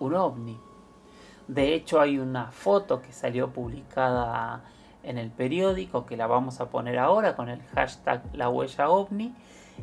un 0.01 0.15
ovni. 0.15 0.59
De 1.47 1.75
hecho 1.75 2.01
hay 2.01 2.19
una 2.19 2.51
foto 2.51 3.03
que 3.03 3.13
salió 3.13 3.53
publicada 3.53 4.65
en 5.03 5.19
el 5.19 5.31
periódico 5.31 6.07
que 6.07 6.17
la 6.17 6.27
vamos 6.27 6.61
a 6.61 6.71
poner 6.71 6.99
ahora 6.99 7.37
con 7.37 7.49
el 7.49 7.63
hashtag 7.75 8.23
la 8.33 8.49
huella 8.49 8.89
ovni 8.89 9.35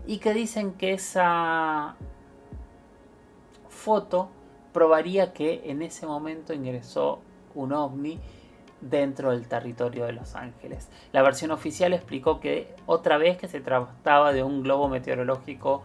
y 0.08 0.18
que 0.18 0.34
dicen 0.34 0.74
que 0.74 0.94
esa 0.94 1.96
foto 3.80 4.30
probaría 4.74 5.34
que 5.34 5.64
en 5.72 5.82
ese 5.82 6.06
momento 6.06 6.54
ingresó 6.54 7.22
un 7.56 7.74
ovni 7.74 8.20
dentro 8.82 9.32
del 9.32 9.48
territorio 9.48 10.06
de 10.06 10.14
Los 10.14 10.36
Ángeles. 10.36 10.90
La 11.12 11.22
versión 11.22 11.52
oficial 11.52 11.94
explicó 11.94 12.40
que 12.40 12.76
otra 12.86 13.18
vez 13.18 13.38
que 13.38 13.48
se 13.48 13.62
trataba 13.62 14.32
de 14.32 14.44
un 14.44 14.64
globo 14.64 14.90
meteorológico 14.90 15.82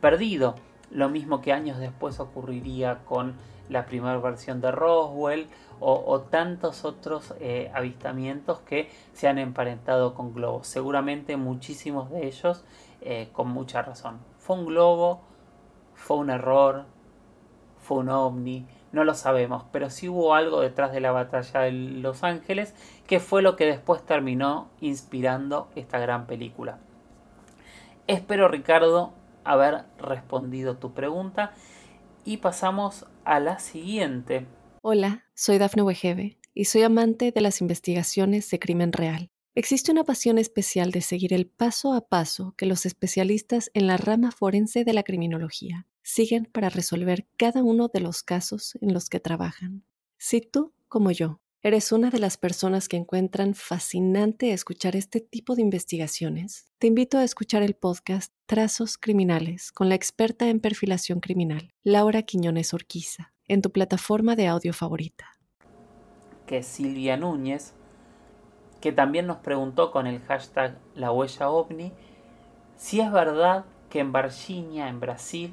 perdido, 0.00 0.54
lo 0.90 1.08
mismo 1.08 1.40
que 1.40 1.52
años 1.52 1.78
después 1.78 2.20
ocurriría 2.20 3.00
con 3.04 3.34
la 3.68 3.84
primera 3.84 4.16
versión 4.18 4.60
de 4.60 4.70
Roswell 4.70 5.48
o, 5.80 6.20
tantos 6.22 6.84
otros 6.84 7.34
eh, 7.40 7.70
avistamientos 7.74 8.60
que 8.60 8.90
se 9.12 9.28
han 9.28 9.38
emparentado 9.38 10.14
con 10.14 10.32
globos. 10.32 10.66
Seguramente 10.66 11.36
muchísimos 11.36 12.10
de 12.10 12.26
ellos 12.26 12.64
eh, 13.00 13.28
con 13.32 13.48
mucha 13.48 13.82
razón. 13.82 14.18
Fue 14.38 14.56
un 14.56 14.66
globo, 14.66 15.20
fue 15.94 16.16
un 16.16 16.30
error, 16.30 16.86
fue 17.88 17.98
un 17.98 18.10
ovni, 18.10 18.66
no 18.92 19.02
lo 19.02 19.14
sabemos, 19.14 19.64
pero 19.72 19.88
sí 19.88 20.10
hubo 20.10 20.34
algo 20.34 20.60
detrás 20.60 20.92
de 20.92 21.00
la 21.00 21.10
batalla 21.10 21.60
de 21.60 21.72
Los 21.72 22.22
Ángeles 22.22 22.74
que 23.06 23.18
fue 23.18 23.40
lo 23.40 23.56
que 23.56 23.64
después 23.64 24.04
terminó 24.04 24.68
inspirando 24.82 25.70
esta 25.74 25.98
gran 25.98 26.26
película. 26.26 26.80
Espero 28.06 28.48
Ricardo 28.48 29.14
haber 29.42 29.86
respondido 29.98 30.76
tu 30.76 30.92
pregunta 30.92 31.54
y 32.26 32.36
pasamos 32.36 33.06
a 33.24 33.40
la 33.40 33.58
siguiente. 33.58 34.46
Hola, 34.82 35.24
soy 35.32 35.56
Dafne 35.56 35.82
Wegebe 35.82 36.36
y 36.52 36.66
soy 36.66 36.82
amante 36.82 37.32
de 37.32 37.40
las 37.40 37.62
investigaciones 37.62 38.50
de 38.50 38.58
crimen 38.58 38.92
real. 38.92 39.30
Existe 39.54 39.90
una 39.90 40.04
pasión 40.04 40.36
especial 40.36 40.90
de 40.90 41.00
seguir 41.00 41.32
el 41.32 41.46
paso 41.46 41.94
a 41.94 42.06
paso 42.06 42.52
que 42.58 42.66
los 42.66 42.84
especialistas 42.84 43.70
en 43.72 43.86
la 43.86 43.96
rama 43.96 44.30
forense 44.30 44.84
de 44.84 44.92
la 44.92 45.04
criminología 45.04 45.86
siguen 46.08 46.46
para 46.46 46.70
resolver 46.70 47.28
cada 47.36 47.62
uno 47.62 47.88
de 47.88 48.00
los 48.00 48.22
casos 48.22 48.78
en 48.80 48.94
los 48.94 49.10
que 49.10 49.20
trabajan. 49.20 49.84
Si 50.16 50.40
tú, 50.40 50.72
como 50.88 51.10
yo, 51.10 51.42
eres 51.60 51.92
una 51.92 52.08
de 52.08 52.18
las 52.18 52.38
personas 52.38 52.88
que 52.88 52.96
encuentran 52.96 53.54
fascinante 53.54 54.52
escuchar 54.52 54.96
este 54.96 55.20
tipo 55.20 55.54
de 55.54 55.60
investigaciones, 55.60 56.72
te 56.78 56.86
invito 56.86 57.18
a 57.18 57.24
escuchar 57.24 57.62
el 57.62 57.74
podcast 57.74 58.32
Trazos 58.46 58.96
Criminales 58.96 59.70
con 59.70 59.90
la 59.90 59.96
experta 59.96 60.48
en 60.48 60.60
perfilación 60.60 61.20
criminal, 61.20 61.74
Laura 61.82 62.22
Quiñones 62.22 62.72
Orquiza, 62.72 63.34
en 63.46 63.60
tu 63.60 63.70
plataforma 63.70 64.34
de 64.34 64.46
audio 64.46 64.72
favorita. 64.72 65.26
Que 66.46 66.62
Silvia 66.62 67.18
Núñez, 67.18 67.74
que 68.80 68.92
también 68.92 69.26
nos 69.26 69.38
preguntó 69.38 69.90
con 69.90 70.06
el 70.06 70.20
hashtag 70.20 70.78
La 70.94 71.12
huella 71.12 71.50
ovni, 71.50 71.92
si 72.78 73.00
es 73.02 73.12
verdad 73.12 73.66
que 73.90 74.00
en 74.00 74.12
Varginha, 74.12 74.88
en 74.88 75.00
Brasil, 75.00 75.52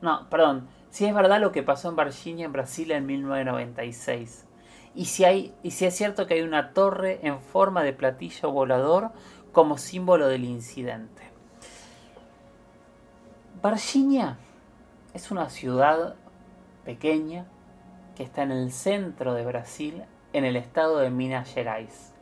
no, 0.00 0.28
perdón, 0.30 0.68
si 0.90 1.04
es 1.04 1.14
verdad 1.14 1.40
lo 1.40 1.52
que 1.52 1.62
pasó 1.62 1.88
en 1.88 1.96
Varginha, 1.96 2.44
en 2.44 2.52
Brasil, 2.52 2.90
en 2.92 3.06
1996. 3.06 4.46
Y 4.94 5.04
si, 5.06 5.24
hay, 5.24 5.54
y 5.62 5.72
si 5.72 5.84
es 5.84 5.94
cierto 5.94 6.26
que 6.26 6.34
hay 6.34 6.42
una 6.42 6.72
torre 6.72 7.20
en 7.22 7.40
forma 7.40 7.82
de 7.82 7.92
platillo 7.92 8.50
volador 8.50 9.10
como 9.52 9.78
símbolo 9.78 10.28
del 10.28 10.44
incidente. 10.44 11.22
Varginha 13.60 14.38
es 15.14 15.30
una 15.30 15.50
ciudad 15.50 16.14
pequeña 16.84 17.46
que 18.16 18.22
está 18.22 18.42
en 18.42 18.52
el 18.52 18.72
centro 18.72 19.34
de 19.34 19.44
Brasil, 19.44 20.04
en 20.32 20.44
el 20.44 20.56
estado 20.56 20.98
de 20.98 21.10
Minas 21.10 21.52
Gerais. 21.52 22.12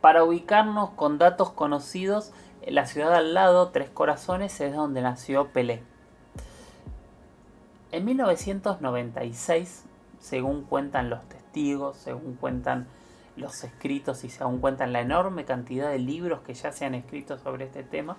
Para 0.00 0.24
ubicarnos 0.24 0.90
con 0.90 1.18
datos 1.18 1.50
conocidos, 1.50 2.32
la 2.66 2.86
ciudad 2.86 3.14
al 3.14 3.34
lado, 3.34 3.70
Tres 3.70 3.90
Corazones, 3.90 4.60
es 4.60 4.74
donde 4.74 5.02
nació 5.02 5.48
Pelé. 5.48 5.82
En 7.90 8.04
1996, 8.04 9.84
según 10.20 10.62
cuentan 10.64 11.08
los 11.08 11.26
testigos, 11.28 11.96
según 11.96 12.34
cuentan 12.34 12.86
los 13.36 13.64
escritos 13.64 14.24
y 14.24 14.28
según 14.28 14.58
cuentan 14.58 14.92
la 14.92 15.00
enorme 15.00 15.46
cantidad 15.46 15.90
de 15.90 15.98
libros 15.98 16.40
que 16.40 16.52
ya 16.52 16.70
se 16.70 16.84
han 16.84 16.94
escrito 16.94 17.38
sobre 17.38 17.64
este 17.64 17.82
tema, 17.82 18.18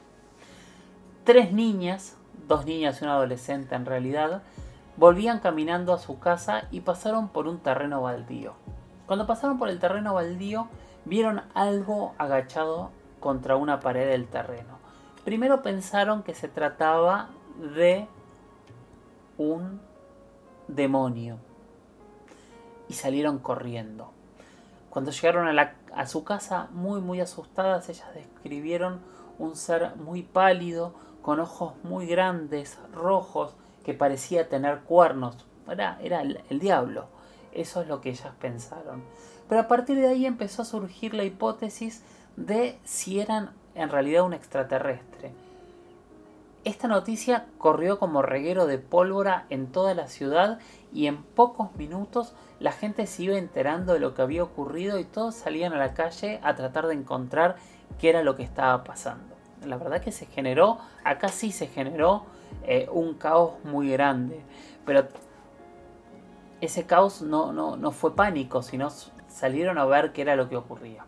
tres 1.24 1.52
niñas, 1.52 2.18
dos 2.48 2.66
niñas 2.66 3.00
y 3.00 3.06
un 3.06 3.12
adolescente 3.12 3.76
en 3.76 3.86
realidad, 3.86 4.42
volvían 4.98 5.40
caminando 5.40 5.94
a 5.94 6.00
su 6.00 6.20
casa 6.20 6.68
y 6.72 6.82
pasaron 6.82 7.30
por 7.30 7.48
un 7.48 7.60
terreno 7.60 8.02
baldío. 8.02 8.54
Cuando 9.06 9.28
pasaron 9.28 9.60
por 9.60 9.70
el 9.70 9.80
terreno 9.80 10.16
baldío, 10.16 10.68
vieron 11.06 11.44
algo 11.54 12.16
agachado 12.18 12.90
contra 13.20 13.56
una 13.56 13.80
pared 13.80 14.10
del 14.10 14.28
terreno. 14.28 14.80
Primero 15.26 15.62
pensaron 15.62 16.24
que 16.24 16.34
se 16.34 16.48
trataba 16.48 17.30
de 17.76 18.08
un 19.39 19.79
demonio 20.67 21.39
y 22.89 22.93
salieron 22.93 23.39
corriendo. 23.39 24.12
Cuando 24.89 25.12
llegaron 25.12 25.58
a, 25.58 26.08
su 26.08 26.24
casa, 26.24 26.67
muy 26.72 27.01
muy 27.01 27.22
asustadas, 27.22 27.89
ellas 27.89 28.13
describieron 28.13 29.00
un 29.39 29.55
ser 29.55 29.96
muy 29.96 30.24
pálido, 30.24 30.93
con 31.22 31.39
ojos 31.39 31.74
muy 31.84 32.05
grandes, 32.05 32.77
rojos, 32.93 33.55
que 33.84 33.93
parecía 33.93 34.50
tener 34.50 34.81
cuernos. 34.81 35.46
Era, 35.69 35.98
era 36.01 36.22
el 36.22 36.60
diablo. 36.60 37.08
Eso 37.51 37.81
es 37.81 37.88
lo 37.88 38.01
que 38.01 38.10
ellas 38.10 38.34
pensaron. 38.39 39.03
Pero 39.48 39.62
a 39.62 39.67
partir 39.67 39.98
de 39.98 40.08
ahí 40.08 40.25
empezó 40.25 40.63
a 40.63 40.65
surgir 40.65 41.13
la 41.13 41.24
hipótesis 41.24 42.03
de 42.36 42.79
si 42.84 43.19
eran 43.19 43.51
en 43.75 43.89
realidad 43.89 44.24
un 44.24 44.34
extraterrestre. 44.34 45.31
Esta 46.66 46.89
noticia 46.89 47.46
corrió 47.58 48.00
como 48.00 48.22
reguero 48.22 48.66
de 48.66 48.80
pólvora 48.80 49.46
en 49.50 49.72
toda 49.72 49.94
la 49.94 50.08
ciudad 50.08 50.60
y 50.94 51.08
en 51.08 51.24
pocos 51.24 51.74
minutos 51.75 52.34
la 52.60 52.74
gente 52.74 53.08
se 53.08 53.24
iba 53.24 53.38
enterando 53.38 53.94
de 53.94 54.00
lo 54.00 54.13
que 54.13 54.22
había 54.22 54.44
ocurrido 54.44 55.00
y 55.00 55.06
todos 55.06 55.36
salían 55.36 55.72
a 55.72 55.78
la 55.78 55.94
calle 55.94 56.42
a 56.44 56.56
tratar 56.56 56.88
de 56.88 56.96
encontrar 56.96 57.56
qué 57.98 58.10
era 58.10 58.24
lo 58.24 58.36
que 58.36 58.44
estaba 58.44 58.84
pasando. 58.84 59.36
La 59.66 59.78
verdad 59.78 60.01
que 60.01 60.12
se 60.12 60.25
generó, 60.25 60.80
acá 61.06 61.30
sí 61.30 61.54
se 61.54 61.68
generó 61.68 62.25
eh, 62.63 62.89
un 62.92 63.13
caos 63.13 63.54
muy 63.63 63.89
grande, 63.89 64.44
pero 64.86 65.08
ese 66.60 66.86
caos 66.86 67.22
no, 67.22 67.54
no, 67.54 67.78
no 67.78 67.92
fue 67.92 68.18
pánico, 68.18 68.63
sino 68.63 68.89
salieron 69.30 69.78
a 69.78 69.86
ver 69.86 70.12
qué 70.12 70.24
era 70.24 70.36
lo 70.36 70.50
que 70.50 70.58
ocurría. 70.58 71.06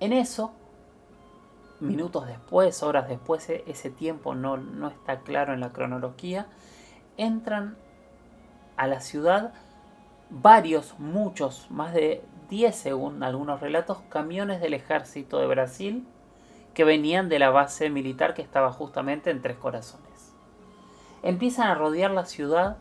En 0.00 0.12
eso, 0.12 0.52
minutos 1.84 2.26
después, 2.26 2.82
horas 2.82 3.08
después, 3.08 3.48
e-, 3.48 3.64
ese 3.66 3.90
tiempo 3.90 4.34
no, 4.34 4.56
no 4.56 4.88
está 4.88 5.20
claro 5.20 5.54
en 5.54 5.60
la 5.60 5.72
cronología, 5.72 6.46
entran 7.16 7.76
a 8.76 8.86
la 8.86 9.00
ciudad 9.00 9.52
varios, 10.30 10.98
muchos, 10.98 11.70
más 11.70 11.94
de 11.94 12.24
10 12.50 12.74
según 12.74 13.22
algunos 13.22 13.60
relatos, 13.60 13.98
camiones 14.08 14.60
del 14.60 14.74
ejército 14.74 15.38
de 15.38 15.46
Brasil 15.46 16.06
que 16.74 16.84
venían 16.84 17.28
de 17.28 17.38
la 17.38 17.50
base 17.50 17.88
militar 17.88 18.34
que 18.34 18.42
estaba 18.42 18.72
justamente 18.72 19.30
en 19.30 19.40
Tres 19.40 19.56
Corazones. 19.56 20.34
Empiezan 21.22 21.68
a 21.68 21.74
rodear 21.74 22.10
la 22.10 22.26
ciudad 22.26 22.78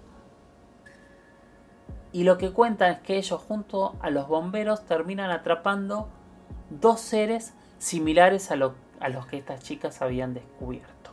y 2.11 2.23
lo 2.23 2.37
que 2.37 2.51
cuentan 2.51 2.91
es 2.91 2.99
que 2.99 3.17
ellos 3.17 3.41
junto 3.41 3.95
a 4.01 4.09
los 4.09 4.27
bomberos 4.27 4.85
terminan 4.85 5.31
atrapando 5.31 6.09
dos 6.69 6.99
seres 6.99 7.53
similares 7.77 8.51
a, 8.51 8.55
a 9.03 9.09
los 9.09 9.25
que 9.27 9.37
estas 9.37 9.61
chicas 9.61 10.01
habían 10.01 10.33
descubierto. 10.33 11.11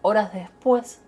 Horas 0.00 0.32
después, 0.32 1.02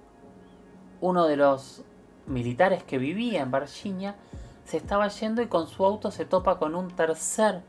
uno 1.00 1.26
de 1.26 1.36
los 1.36 1.84
militares 2.26 2.82
que 2.82 2.98
vivía 2.98 3.40
en 3.40 3.52
Varginha 3.52 4.16
se 4.64 4.78
estaba 4.78 5.06
yendo 5.08 5.42
y 5.42 5.46
con 5.46 5.68
su 5.68 5.84
auto 5.84 6.10
se 6.10 6.24
topa 6.24 6.58
con 6.58 6.74
un 6.74 6.88
tercer 6.88 7.62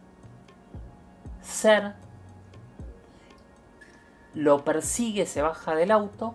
ser, 1.42 1.94
lo 4.34 4.64
persigue, 4.64 5.28
se 5.28 5.44
baja 5.44 5.76
del 5.76 5.92
auto 5.92 6.34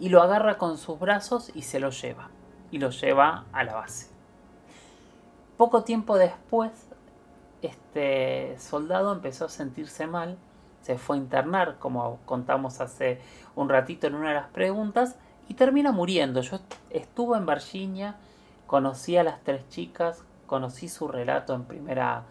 y 0.00 0.08
lo 0.08 0.20
agarra 0.20 0.58
con 0.58 0.78
sus 0.78 0.98
brazos 0.98 1.52
y 1.54 1.62
se 1.62 1.78
lo 1.78 1.90
lleva, 1.90 2.28
y 2.72 2.78
lo 2.78 2.90
lleva 2.90 3.44
a 3.52 3.62
la 3.62 3.74
base. 3.74 4.08
Poco 5.56 5.84
tiempo 5.84 6.18
después, 6.18 6.70
este 7.62 8.58
soldado 8.58 9.12
empezó 9.12 9.46
a 9.46 9.48
sentirse 9.48 10.06
mal, 10.06 10.38
se 10.82 10.96
fue 10.98 11.16
a 11.16 11.20
internar, 11.20 11.78
como 11.78 12.18
contamos 12.24 12.80
hace 12.80 13.20
un 13.54 13.68
ratito 13.68 14.06
en 14.06 14.14
una 14.14 14.28
de 14.28 14.34
las 14.34 14.48
preguntas, 14.48 15.16
y 15.48 15.54
termina 15.54 15.92
muriendo. 15.92 16.40
Yo 16.42 16.60
estuve 16.90 17.36
en 17.36 17.46
Virginia, 17.46 18.16
conocí 18.66 19.16
a 19.16 19.24
las 19.24 19.42
tres 19.42 19.68
chicas, 19.68 20.24
conocí 20.46 20.88
su 20.88 21.08
relato 21.08 21.54
en 21.54 21.64
primera, 21.64 22.24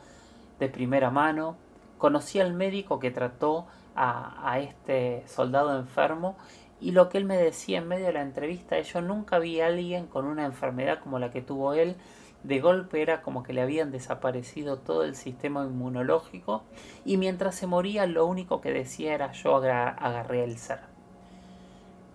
de 0.60 0.70
primera 0.70 1.10
mano, 1.10 1.56
conocí 1.98 2.40
al 2.40 2.54
médico 2.54 3.00
que 3.00 3.12
trató 3.12 3.68
a, 3.96 4.50
a 4.50 4.60
este 4.60 5.24
soldado 5.28 5.78
enfermo 5.78 6.38
y 6.82 6.92
lo 6.92 7.10
que 7.10 7.18
él 7.18 7.26
me 7.26 7.38
decía 7.38 7.80
en 7.80 7.88
medio 7.88 8.06
de 8.08 8.14
la 8.14 8.22
entrevista, 8.22 8.80
yo 8.80 9.02
nunca 9.02 9.38
vi 9.40 9.60
a 9.60 9.68
alguien 9.68 10.08
con 10.08 10.26
una 10.26 10.46
enfermedad 10.46 11.00
como 11.00 11.20
la 11.20 11.30
que 11.30 11.42
tuvo 11.42 11.74
él, 11.74 11.98
de 12.44 12.60
golpe 12.62 13.02
era 13.02 13.22
como 13.22 13.44
que 13.44 13.54
le 13.54 13.62
habían 13.62 13.92
desaparecido 13.92 14.78
todo 14.78 15.04
el 15.04 15.16
sistema 15.16 15.64
inmunológico 15.64 16.64
y 17.06 17.18
mientras 17.18 17.56
se 17.56 17.68
moría 17.68 18.06
lo 18.06 18.26
único 18.26 18.62
que 18.62 18.72
decía 18.72 19.14
era 19.14 19.32
yo 19.34 19.58
agarré 19.58 20.44
el 20.44 20.58
ser. 20.58 20.80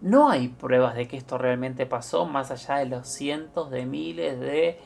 No 0.01 0.29
hay 0.29 0.49
pruebas 0.49 0.95
de 0.95 1.09
que 1.09 1.17
esto 1.17 1.39
realmente 1.39 1.87
pasó 1.87 2.27
más 2.27 2.51
allá 2.51 2.77
de 2.77 2.87
los 2.87 3.09
cientos 3.09 3.71
de 3.71 3.87
miles 3.87 4.39
de 4.39 4.79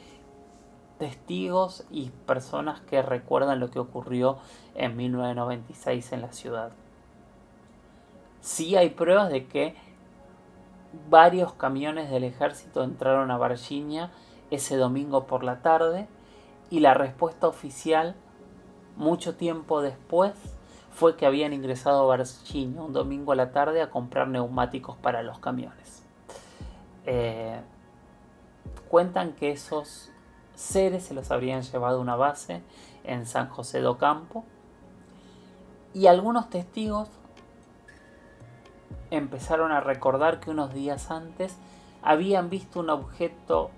testigos 0.98 1.86
y 1.90 2.10
personas 2.26 2.80
que 2.80 3.02
recuerdan 3.02 3.60
lo 3.60 3.70
que 3.70 3.78
ocurrió 3.78 4.38
en 4.74 4.96
1996 4.96 6.12
en 6.12 6.20
la 6.20 6.32
ciudad. 6.32 6.72
Sí 8.40 8.76
hay 8.76 8.90
pruebas 8.90 9.30
de 9.30 9.46
que 9.46 9.74
varios 11.08 11.52
camiones 11.54 12.10
del 12.10 12.24
ejército 12.24 12.82
entraron 12.82 13.30
a 13.30 13.38
Virginia 13.38 14.10
ese 14.50 14.76
domingo 14.76 15.26
por 15.26 15.44
la 15.44 15.62
tarde 15.62 16.08
y 16.70 16.80
la 16.80 16.94
respuesta 16.94 17.48
oficial 17.48 18.14
mucho 18.96 19.36
tiempo 19.36 19.80
después 19.80 20.32
fue 20.90 21.16
que 21.16 21.26
habían 21.26 21.52
ingresado 21.52 22.10
a 22.10 22.16
Virginia 22.16 22.82
un 22.82 22.92
domingo 22.92 23.32
a 23.32 23.36
la 23.36 23.52
tarde 23.52 23.80
a 23.82 23.90
comprar 23.90 24.28
neumáticos 24.28 24.96
para 24.96 25.22
los 25.22 25.38
camiones. 25.38 26.02
Eh, 27.06 27.60
cuentan 28.88 29.32
que 29.32 29.52
esos 29.52 30.10
seres 30.54 31.04
se 31.04 31.14
los 31.14 31.30
habrían 31.30 31.62
llevado 31.62 31.98
a 31.98 32.00
una 32.00 32.16
base 32.16 32.62
en 33.04 33.26
San 33.26 33.48
José 33.48 33.80
do 33.80 33.96
Campo 33.96 34.44
y 35.94 36.08
algunos 36.08 36.50
testigos 36.50 37.08
empezaron 39.10 39.72
a 39.72 39.80
recordar 39.80 40.40
que 40.40 40.50
unos 40.50 40.74
días 40.74 41.10
antes 41.10 41.56
habían 42.02 42.50
visto 42.50 42.80
un 42.80 42.90
objeto 42.90 43.70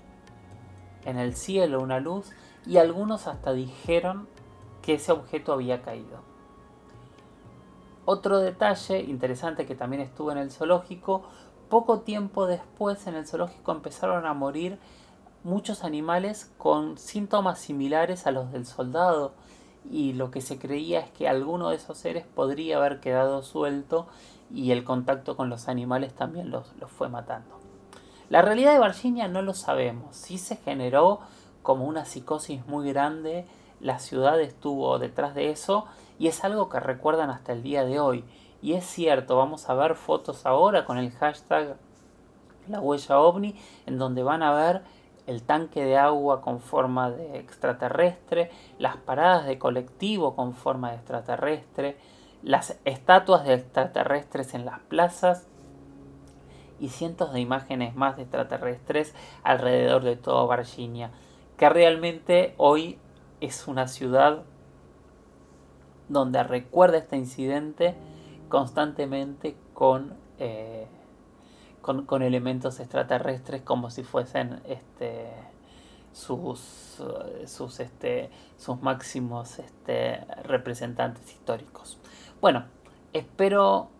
en 1.05 1.19
el 1.19 1.35
cielo 1.35 1.81
una 1.81 2.01
luz 2.01 2.31
y 2.67 2.77
algunos 2.77 3.27
hasta 3.27 3.53
dijeron 3.53 4.29
que 4.83 4.95
ese 4.95 5.13
objeto 5.13 5.53
había 5.53 5.83
caído. 5.83 6.19
Otro 8.05 8.41
detalle 8.41 9.01
interesante 9.03 9.67
que 9.67 9.75
también 9.75 10.03
estuvo 10.03 10.33
en 10.33 10.39
el 10.39 10.51
zoológico, 10.51 11.23
poco 11.69 12.01
tiempo 12.01 12.47
después 12.47 13.07
en 13.07 13.15
el 13.15 13.27
zoológico 13.27 13.73
empezaron 13.73 14.27
a 14.27 14.35
morir 14.35 14.79
muchos 15.45 15.85
animales 15.85 16.51
con 16.59 16.99
síntomas 16.99 17.59
similares 17.59 18.27
a 18.27 18.31
los 18.31 18.53
del 18.53 18.67
soldado 18.67 19.33
y 19.89 20.13
lo 20.13 20.31
que 20.31 20.41
se 20.41 20.59
creía 20.59 21.01
es 21.01 21.11
que 21.11 21.29
alguno 21.29 21.71
de 21.71 21.77
esos 21.77 21.97
seres 21.97 22.27
podría 22.27 22.77
haber 22.77 23.01
quedado 23.01 23.43
suelto 23.43 24.07
y 24.53 24.73
el 24.73 24.85
contacto 24.85 25.37
con 25.37 25.49
los 25.49 25.69
animales 25.69 26.15
también 26.15 26.51
los, 26.51 26.75
los 26.81 26.91
fue 26.91 27.09
matando. 27.09 27.70
La 28.31 28.43
realidad 28.43 28.73
de 28.73 28.87
Virginia 28.87 29.27
no 29.27 29.43
lo 29.43 29.55
sabemos, 29.55 30.15
sí 30.15 30.39
se 30.39 30.55
generó 30.55 31.19
como 31.65 31.85
una 31.85 32.05
psicosis 32.05 32.65
muy 32.69 32.89
grande, 32.89 33.45
la 33.81 33.99
ciudad 33.99 34.41
estuvo 34.41 35.01
detrás 35.01 35.35
de 35.35 35.51
eso 35.51 35.87
y 36.17 36.29
es 36.29 36.45
algo 36.45 36.69
que 36.69 36.79
recuerdan 36.79 37.29
hasta 37.31 37.53
el 37.53 37.65
día 37.65 37.85
de 37.85 37.99
hoy. 37.99 38.25
Y 38.63 38.75
es 38.75 38.85
cierto, 38.85 39.37
vamos 39.37 39.69
a 39.69 39.75
ver 39.75 39.97
fotos 39.97 40.47
ahora 40.47 40.85
con 40.85 40.97
el 40.97 41.11
hashtag 41.11 41.77
la 42.69 42.79
huella 42.79 43.19
ovni, 43.19 43.57
en 43.87 43.99
donde 43.99 44.23
van 44.23 44.45
a 44.45 44.55
ver 44.55 44.83
el 45.27 45.43
tanque 45.43 45.85
de 45.85 45.99
agua 45.99 46.41
con 46.41 46.61
forma 46.61 47.11
de 47.11 47.37
extraterrestre, 47.37 48.53
las 48.79 48.97
paradas 48.97 49.45
de 49.45 49.59
colectivo 49.59 50.37
con 50.37 50.55
forma 50.55 50.91
de 50.91 50.99
extraterrestre, 50.99 51.97
las 52.45 52.79
estatuas 52.85 53.45
de 53.45 53.55
extraterrestres 53.55 54.55
en 54.55 54.67
las 54.67 54.79
plazas 54.79 55.49
y 56.81 56.89
cientos 56.89 57.33
de 57.33 57.41
imágenes 57.41 57.95
más 57.95 58.17
de 58.17 58.23
extraterrestres 58.23 59.15
alrededor 59.43 60.03
de 60.03 60.17
toda 60.17 60.57
Virginia, 60.57 61.11
que 61.57 61.69
realmente 61.69 62.55
hoy 62.57 62.99
es 63.41 63.69
una 63.69 63.87
ciudad 63.87 64.43
donde 66.09 66.43
recuerda 66.43 66.99
este 66.99 67.17
incidente 67.17 67.95
constantemente 68.49 69.57
con 69.75 70.15
eh, 70.39 70.89
con, 71.81 72.23
elementos 72.23 72.81
extraterrestres 72.81 73.63
como 73.63 73.91
si 73.91 74.03
fuesen 74.03 74.61
este, 74.65 75.31
sus, 76.13 77.03
sus, 77.47 77.81
este, 77.81 78.31
sus 78.57 78.81
máximos 78.83 79.59
este, 79.59 80.25
representantes 80.45 81.33
históricos. 81.33 81.99
Bueno, 82.41 82.65
espero 83.13 83.91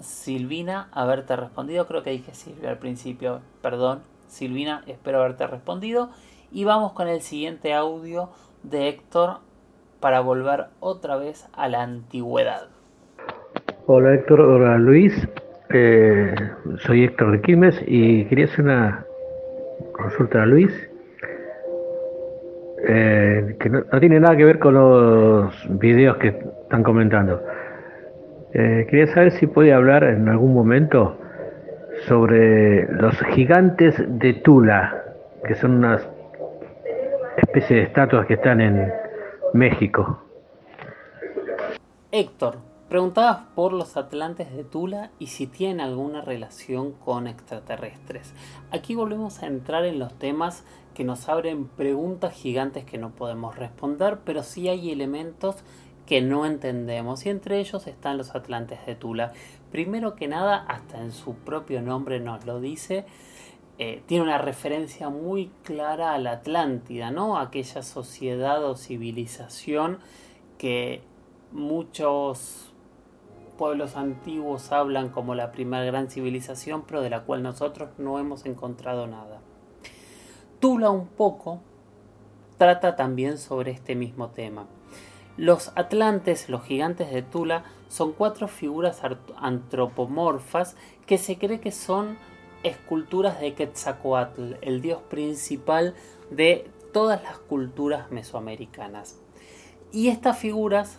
Silvina 0.00 0.88
haberte 0.92 1.36
respondido. 1.36 1.86
Creo 1.86 2.02
que 2.02 2.10
dije 2.10 2.34
Silvia 2.34 2.70
al 2.70 2.78
principio, 2.78 3.40
perdón. 3.62 4.00
Silvina, 4.28 4.82
espero 4.86 5.20
haberte 5.20 5.46
respondido. 5.46 6.10
Y 6.50 6.64
vamos 6.64 6.92
con 6.92 7.08
el 7.08 7.20
siguiente 7.20 7.74
audio 7.74 8.30
de 8.62 8.88
Héctor 8.88 9.38
para 10.00 10.20
volver 10.20 10.66
otra 10.80 11.16
vez 11.16 11.48
a 11.52 11.68
la 11.68 11.82
antigüedad. 11.82 12.68
Hola 13.86 14.14
Héctor, 14.14 14.40
hola 14.40 14.78
Luis. 14.78 15.28
Eh, 15.70 16.34
soy 16.78 17.04
Héctor 17.04 17.32
de 17.32 17.40
Quilmes 17.40 17.82
y 17.86 18.24
quería 18.26 18.46
hacer 18.46 18.64
una 18.64 19.04
consulta 19.92 20.42
a 20.42 20.46
Luis 20.46 20.72
eh, 22.88 23.56
que 23.58 23.68
no, 23.68 23.82
tiene 23.98 24.20
nada 24.20 24.36
que 24.36 24.44
ver 24.44 24.58
con 24.58 24.74
los 24.74 25.78
videos 25.80 26.16
que 26.18 26.28
están 26.28 26.82
comentando. 26.82 27.42
Eh, 28.58 28.86
quería 28.88 29.06
saber 29.08 29.32
si 29.32 29.46
puede 29.46 29.74
hablar 29.74 30.02
en 30.02 30.30
algún 30.30 30.54
momento 30.54 31.18
sobre 32.08 32.90
los 32.90 33.14
gigantes 33.34 34.02
de 34.18 34.32
Tula, 34.32 35.04
que 35.46 35.54
son 35.56 35.72
unas 35.72 36.08
especies 37.36 37.80
de 37.80 37.82
estatuas 37.82 38.24
que 38.24 38.32
están 38.32 38.62
en 38.62 38.90
México. 39.52 40.22
Héctor, 42.10 42.56
Preguntabas 42.88 43.38
por 43.56 43.72
los 43.72 43.96
atlantes 43.96 44.54
de 44.54 44.62
Tula 44.62 45.10
y 45.18 45.26
si 45.26 45.48
tienen 45.48 45.80
alguna 45.80 46.20
relación 46.20 46.92
con 46.92 47.26
extraterrestres. 47.26 48.32
Aquí 48.70 48.94
volvemos 48.94 49.42
a 49.42 49.48
entrar 49.48 49.84
en 49.84 49.98
los 49.98 50.14
temas 50.14 50.64
que 50.94 51.02
nos 51.02 51.28
abren 51.28 51.66
preguntas 51.66 52.32
gigantes 52.32 52.84
que 52.84 52.96
no 52.96 53.10
podemos 53.10 53.56
responder, 53.56 54.18
pero 54.24 54.44
sí 54.44 54.68
hay 54.68 54.92
elementos 54.92 55.64
que 56.06 56.22
no 56.22 56.46
entendemos 56.46 57.26
y 57.26 57.30
entre 57.30 57.58
ellos 57.58 57.86
están 57.86 58.16
los 58.16 58.34
atlantes 58.34 58.84
de 58.86 58.94
Tula. 58.94 59.32
Primero 59.70 60.14
que 60.14 60.28
nada, 60.28 60.64
hasta 60.68 61.00
en 61.02 61.12
su 61.12 61.34
propio 61.34 61.82
nombre 61.82 62.20
nos 62.20 62.46
lo 62.46 62.60
dice, 62.60 63.04
eh, 63.78 64.02
tiene 64.06 64.24
una 64.24 64.38
referencia 64.38 65.10
muy 65.10 65.50
clara 65.62 66.14
a 66.14 66.18
la 66.18 66.32
Atlántida, 66.32 67.10
¿no? 67.10 67.38
Aquella 67.38 67.82
sociedad 67.82 68.64
o 68.64 68.76
civilización 68.76 69.98
que 70.56 71.02
muchos 71.52 72.72
pueblos 73.58 73.96
antiguos 73.96 74.72
hablan 74.72 75.08
como 75.08 75.34
la 75.34 75.50
primera 75.50 75.84
gran 75.84 76.08
civilización, 76.08 76.84
pero 76.86 77.02
de 77.02 77.10
la 77.10 77.24
cual 77.24 77.42
nosotros 77.42 77.90
no 77.98 78.18
hemos 78.18 78.46
encontrado 78.46 79.06
nada. 79.06 79.40
Tula 80.60 80.90
un 80.90 81.06
poco 81.06 81.60
trata 82.58 82.96
también 82.96 83.36
sobre 83.38 83.72
este 83.72 83.94
mismo 83.94 84.30
tema. 84.30 84.66
Los 85.36 85.72
atlantes, 85.76 86.48
los 86.48 86.64
gigantes 86.64 87.10
de 87.10 87.22
Tula, 87.22 87.64
son 87.88 88.12
cuatro 88.12 88.48
figuras 88.48 89.02
antropomorfas 89.36 90.76
que 91.06 91.18
se 91.18 91.38
cree 91.38 91.60
que 91.60 91.72
son 91.72 92.16
esculturas 92.62 93.40
de 93.40 93.54
Quetzalcoatl, 93.54 94.54
el 94.62 94.80
dios 94.80 95.02
principal 95.02 95.94
de 96.30 96.68
todas 96.92 97.22
las 97.22 97.38
culturas 97.38 98.10
mesoamericanas. 98.10 99.20
Y 99.92 100.08
estas 100.08 100.38
figuras 100.38 100.98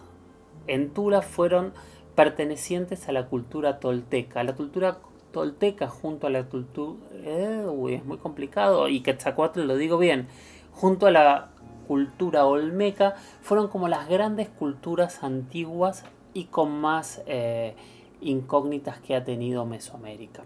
en 0.67 0.91
Tula 0.91 1.21
fueron 1.21 1.73
pertenecientes 2.15 3.10
a 3.10 3.12
la 3.12 3.28
cultura 3.28 3.80
tolteca. 3.80 4.43
La 4.43 4.56
cultura 4.56 5.00
tolteca 5.32 5.88
junto 5.88 6.28
a 6.28 6.30
la 6.30 6.43
cultura... 6.43 7.00
Eh, 7.23 7.65
uy, 7.67 7.95
es 7.95 8.06
muy 8.06 8.17
complicado 8.17 8.88
y 8.88 9.02
Quetzalcoatl 9.02 9.62
lo 9.62 9.76
digo 9.76 9.97
bien. 9.97 10.28
Junto 10.71 11.08
a 11.08 11.12
la 11.12 11.52
cultura 11.88 12.45
olmeca 12.45 13.15
fueron 13.41 13.67
como 13.67 13.88
las 13.88 14.08
grandes 14.08 14.50
culturas 14.50 15.23
antiguas 15.23 16.04
y 16.34 16.45
con 16.45 16.71
más 16.80 17.21
eh, 17.26 17.76
incógnitas 18.21 19.00
que 19.00 19.15
ha 19.15 19.23
tenido 19.23 19.65
Mesoamérica. 19.65 20.43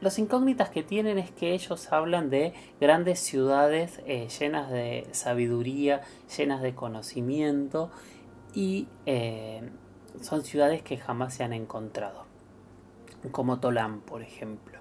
Los 0.00 0.18
incógnitas 0.18 0.70
que 0.70 0.84
tienen 0.84 1.18
es 1.18 1.32
que 1.32 1.52
ellos 1.54 1.92
hablan 1.92 2.30
de 2.30 2.54
grandes 2.80 3.18
ciudades 3.18 4.00
eh, 4.06 4.28
llenas 4.38 4.70
de 4.70 5.08
sabiduría, 5.10 6.02
llenas 6.36 6.62
de 6.62 6.74
conocimiento 6.74 7.90
y 8.54 8.86
son 10.20 10.44
ciudades 10.44 10.82
que 10.82 10.96
jamás 10.96 11.34
se 11.34 11.44
han 11.44 11.52
encontrado, 11.52 12.24
como 13.32 13.60
Tolán, 13.60 14.00
por 14.00 14.22
ejemplo, 14.22 14.78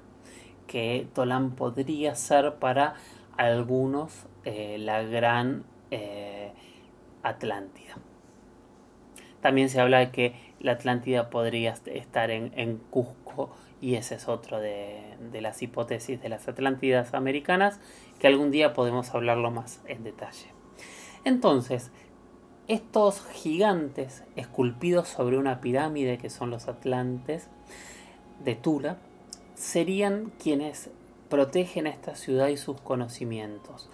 que 0.67 1.07
Tolán 1.13 1.51
podría 1.51 2.15
ser 2.15 2.55
para 2.55 2.95
algunos 3.37 4.25
eh, 4.49 4.77
la 4.77 5.03
gran 5.03 5.65
eh, 5.91 6.53
Atlántida. 7.21 7.97
También 9.41 9.69
se 9.69 9.81
habla 9.81 9.99
de 9.99 10.09
que 10.11 10.35
la 10.61 10.71
Atlántida 10.71 11.29
podría 11.29 11.75
estar 11.87 12.31
en, 12.31 12.77
Cusco 12.89 13.53
y 13.81 13.95
ese 13.95 14.15
es 14.15 14.29
otro 14.29 14.61
de, 14.61 15.01
de, 15.33 15.41
las 15.41 15.61
hipótesis 15.61 16.21
de 16.21 16.29
las 16.29 16.47
Atlántidas 16.47 17.13
americanas 17.13 17.81
que 18.19 18.27
algún 18.27 18.49
día 18.49 18.73
podemos 18.73 19.13
hablarlo 19.13 19.51
más 19.51 19.81
en 19.85 20.05
detalle. 20.05 20.47
Entonces, 21.25 21.91
estos 22.69 23.25
gigantes 23.33 24.23
esculpidos 24.37 25.09
sobre 25.09 25.37
una 25.37 25.59
pirámide 25.59 26.17
que 26.17 26.29
son 26.29 26.51
los 26.51 26.69
atlantes 26.69 27.49
de 28.45 28.55
Tula 28.55 28.95
serían 29.55 30.31
quienes 30.41 30.89
protegen 31.27 31.85
esta 31.85 32.15
ciudad 32.15 32.47
y 32.47 32.55
sus 32.55 32.79
conocimientos 32.79 33.89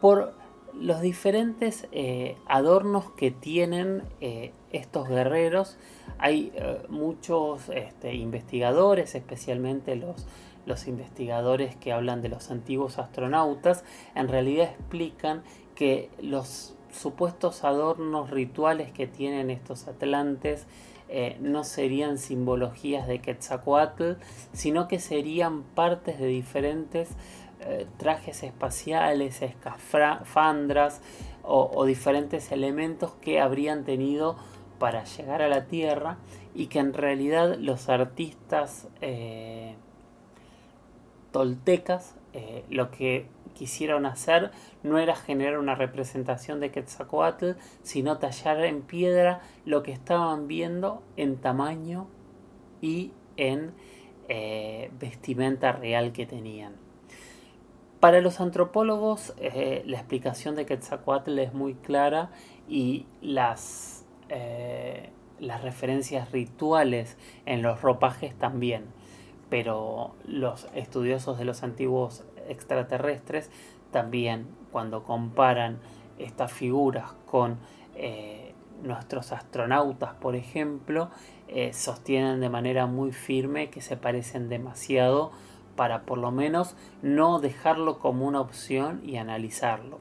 por 0.00 0.34
los 0.74 1.00
diferentes 1.00 1.88
eh, 1.92 2.36
adornos 2.46 3.10
que 3.10 3.30
tienen 3.30 4.02
eh, 4.20 4.52
estos 4.72 5.08
guerreros. 5.08 5.76
Hay 6.18 6.52
eh, 6.54 6.82
muchos 6.88 7.68
este, 7.70 8.14
investigadores 8.14 9.14
especialmente 9.14 9.96
los, 9.96 10.26
investigadores 10.86 11.74
que 11.76 11.92
hablan 11.92 12.20
de 12.20 12.28
los 12.28 12.50
antiguos 12.50 12.98
astronautas 12.98 13.84
en 14.14 14.28
realidad 14.28 14.66
explican 14.66 15.42
que 15.74 16.10
los 16.20 16.74
supuestos 16.92 17.64
adornos 17.64 18.28
rituales 18.28 18.92
que 18.92 19.06
tienen 19.06 19.50
estos 19.50 19.88
atlantes 19.88 20.66
no 21.40 21.64
serían 21.64 22.18
simbologías 22.18 23.08
de 23.08 23.20
Quetzalcoatl, 23.20 24.20
sino 24.52 24.88
que 24.88 24.98
serían 24.98 25.62
partes 25.62 26.18
de 26.18 26.26
diferentes 26.26 27.08
eh, 27.60 27.86
trajes 27.96 28.42
espaciales, 28.42 29.42
escafandras 29.42 31.00
o, 31.42 31.86
diferentes 31.86 32.52
elementos 32.52 33.12
que 33.22 33.40
habrían 33.40 33.84
tenido 33.84 34.36
para 34.78 35.04
llegar 35.04 35.40
a 35.40 35.48
la 35.48 35.66
Tierra 35.66 36.18
y 36.54 36.66
que 36.66 36.78
en 36.78 36.92
realidad 36.92 37.56
los 37.58 37.88
artistas 37.88 38.86
eh, 39.00 39.74
toltecas 41.32 42.14
lo 42.70 42.92
que 42.92 43.26
quisieron 43.58 44.06
hacer 44.06 44.52
no 44.84 44.98
era 44.98 45.16
generar 45.16 45.58
una 45.58 45.74
representación 45.74 46.60
de 46.60 46.70
Quetzalcoatl, 46.70 47.52
sino 47.82 48.18
tallar 48.18 48.64
en 48.64 48.82
piedra 48.82 49.40
lo 49.64 49.82
que 49.82 49.90
estaban 49.90 50.46
viendo 50.46 51.02
en 51.16 51.36
tamaño 51.36 52.06
y 52.80 53.10
en 53.36 53.72
eh, 54.28 54.90
vestimenta 55.00 55.72
real 55.72 56.12
que 56.12 56.24
tenían. 56.24 56.87
Para 58.00 58.20
los 58.20 58.40
antropólogos 58.40 59.34
eh, 59.38 59.82
la 59.84 59.96
explicación 59.98 60.54
de 60.54 60.66
Quetzalcoatl 60.66 61.36
es 61.40 61.52
muy 61.52 61.74
clara 61.74 62.30
y 62.68 63.06
las, 63.20 64.04
eh, 64.28 65.10
las 65.40 65.62
referencias 65.62 66.30
rituales 66.30 67.16
en 67.44 67.60
los 67.60 67.82
ropajes 67.82 68.38
también, 68.38 68.84
pero 69.50 70.14
los 70.24 70.68
estudiosos 70.74 71.38
de 71.38 71.44
los 71.44 71.64
antiguos 71.64 72.24
extraterrestres 72.48 73.50
también 73.90 74.46
cuando 74.70 75.02
comparan 75.02 75.80
estas 76.18 76.52
figuras 76.52 77.14
con 77.26 77.58
eh, 77.96 78.54
nuestros 78.80 79.32
astronautas, 79.32 80.14
por 80.14 80.36
ejemplo, 80.36 81.10
sostienen 81.72 82.40
de 82.40 82.48
manera 82.48 82.86
muy 82.86 83.10
firme 83.10 83.70
que 83.70 83.80
se 83.80 83.96
parecen 83.96 84.48
demasiado 84.48 85.32
para 85.78 86.02
por 86.02 86.18
lo 86.18 86.32
menos 86.32 86.74
no 87.02 87.38
dejarlo 87.38 88.00
como 88.00 88.26
una 88.26 88.40
opción 88.40 89.00
y 89.04 89.16
analizarlo. 89.16 90.00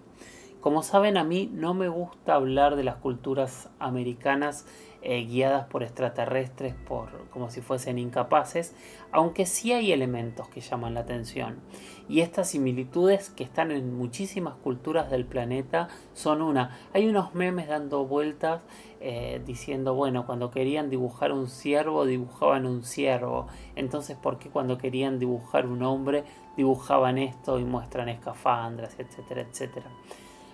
Como 0.60 0.82
saben, 0.82 1.18
a 1.18 1.24
mí 1.24 1.52
no 1.54 1.76
me 1.76 1.88
gusta 1.88 2.34
hablar 2.34 2.76
de 2.76 2.84
las 2.84 2.96
culturas 2.96 3.70
americanas 3.78 4.66
eh, 5.10 5.24
guiadas 5.24 5.68
por 5.68 5.84
extraterrestres 5.84 6.76
por, 6.86 7.30
como 7.30 7.50
si 7.50 7.62
fuesen 7.62 7.98
incapaces, 7.98 8.76
aunque 9.14 9.46
sí 9.46 9.72
hay 9.72 9.94
elementos 9.94 10.50
que 10.50 10.60
llaman 10.60 10.96
la 10.96 11.00
atención. 11.00 11.62
Y 12.10 12.20
estas 12.20 12.50
similitudes 12.50 13.30
que 13.30 13.46
están 13.46 13.72
en 13.72 13.98
muchísimas 13.98 14.56
culturas 14.56 15.10
del 15.10 15.24
planeta 15.24 15.88
son 16.12 16.42
una. 16.42 16.78
Hay 16.94 17.08
unos 17.08 17.34
memes 17.34 17.70
dando 17.70 18.06
vueltas 18.06 18.60
eh, 19.00 19.42
diciendo, 19.46 19.94
bueno, 19.94 20.26
cuando 20.26 20.52
querían 20.52 20.90
dibujar 20.90 21.32
un 21.32 21.48
ciervo, 21.48 22.06
dibujaban 22.06 22.66
un 22.66 22.84
ciervo. 22.84 23.48
Entonces, 23.78 24.18
¿por 24.18 24.38
qué 24.40 24.50
cuando 24.50 24.78
querían 24.78 25.20
dibujar 25.20 25.68
un 25.68 25.84
hombre, 25.84 26.26
dibujaban 26.58 27.18
esto 27.18 27.60
y 27.60 27.64
muestran 27.64 28.10
escafandras, 28.10 29.00
etcétera, 29.00 29.44
etcétera? 29.50 29.90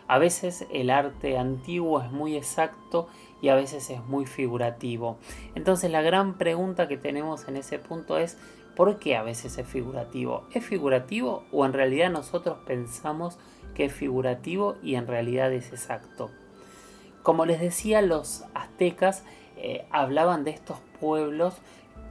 A 0.08 0.18
veces 0.18 0.68
el 0.72 0.90
arte 0.90 1.38
antiguo 1.38 2.02
es 2.02 2.12
muy 2.12 2.36
exacto 2.36 3.08
y 3.44 3.50
a 3.50 3.56
veces 3.56 3.90
es 3.90 4.02
muy 4.06 4.26
figurativo. 4.26 5.18
Entonces 5.54 5.92
la 5.92 6.02
gran 6.02 6.38
pregunta 6.38 6.88
que 6.88 6.96
tenemos 6.96 7.46
en 7.50 7.58
ese 7.58 7.78
punto 7.78 8.18
es 8.18 8.38
¿por 8.74 9.00
qué 9.00 9.18
a 9.18 9.22
veces 9.22 9.58
es 9.58 9.68
figurativo? 9.68 10.48
¿Es 10.54 10.66
figurativo 10.66 11.44
o 11.52 11.66
en 11.66 11.74
realidad 11.74 12.10
nosotros 12.10 12.60
pensamos 12.66 13.38
que 13.76 13.84
es 13.84 13.94
figurativo 13.94 14.78
y 14.82 14.96
en 14.96 15.08
realidad 15.08 15.52
es 15.52 15.74
exacto? 15.74 16.32
Como 17.22 17.46
les 17.46 17.60
decía, 17.60 18.02
los 18.02 18.46
aztecas 18.54 19.26
eh, 19.58 19.86
hablaban 19.92 20.46
de 20.46 20.52
estos 20.52 20.78
pueblos 21.02 21.56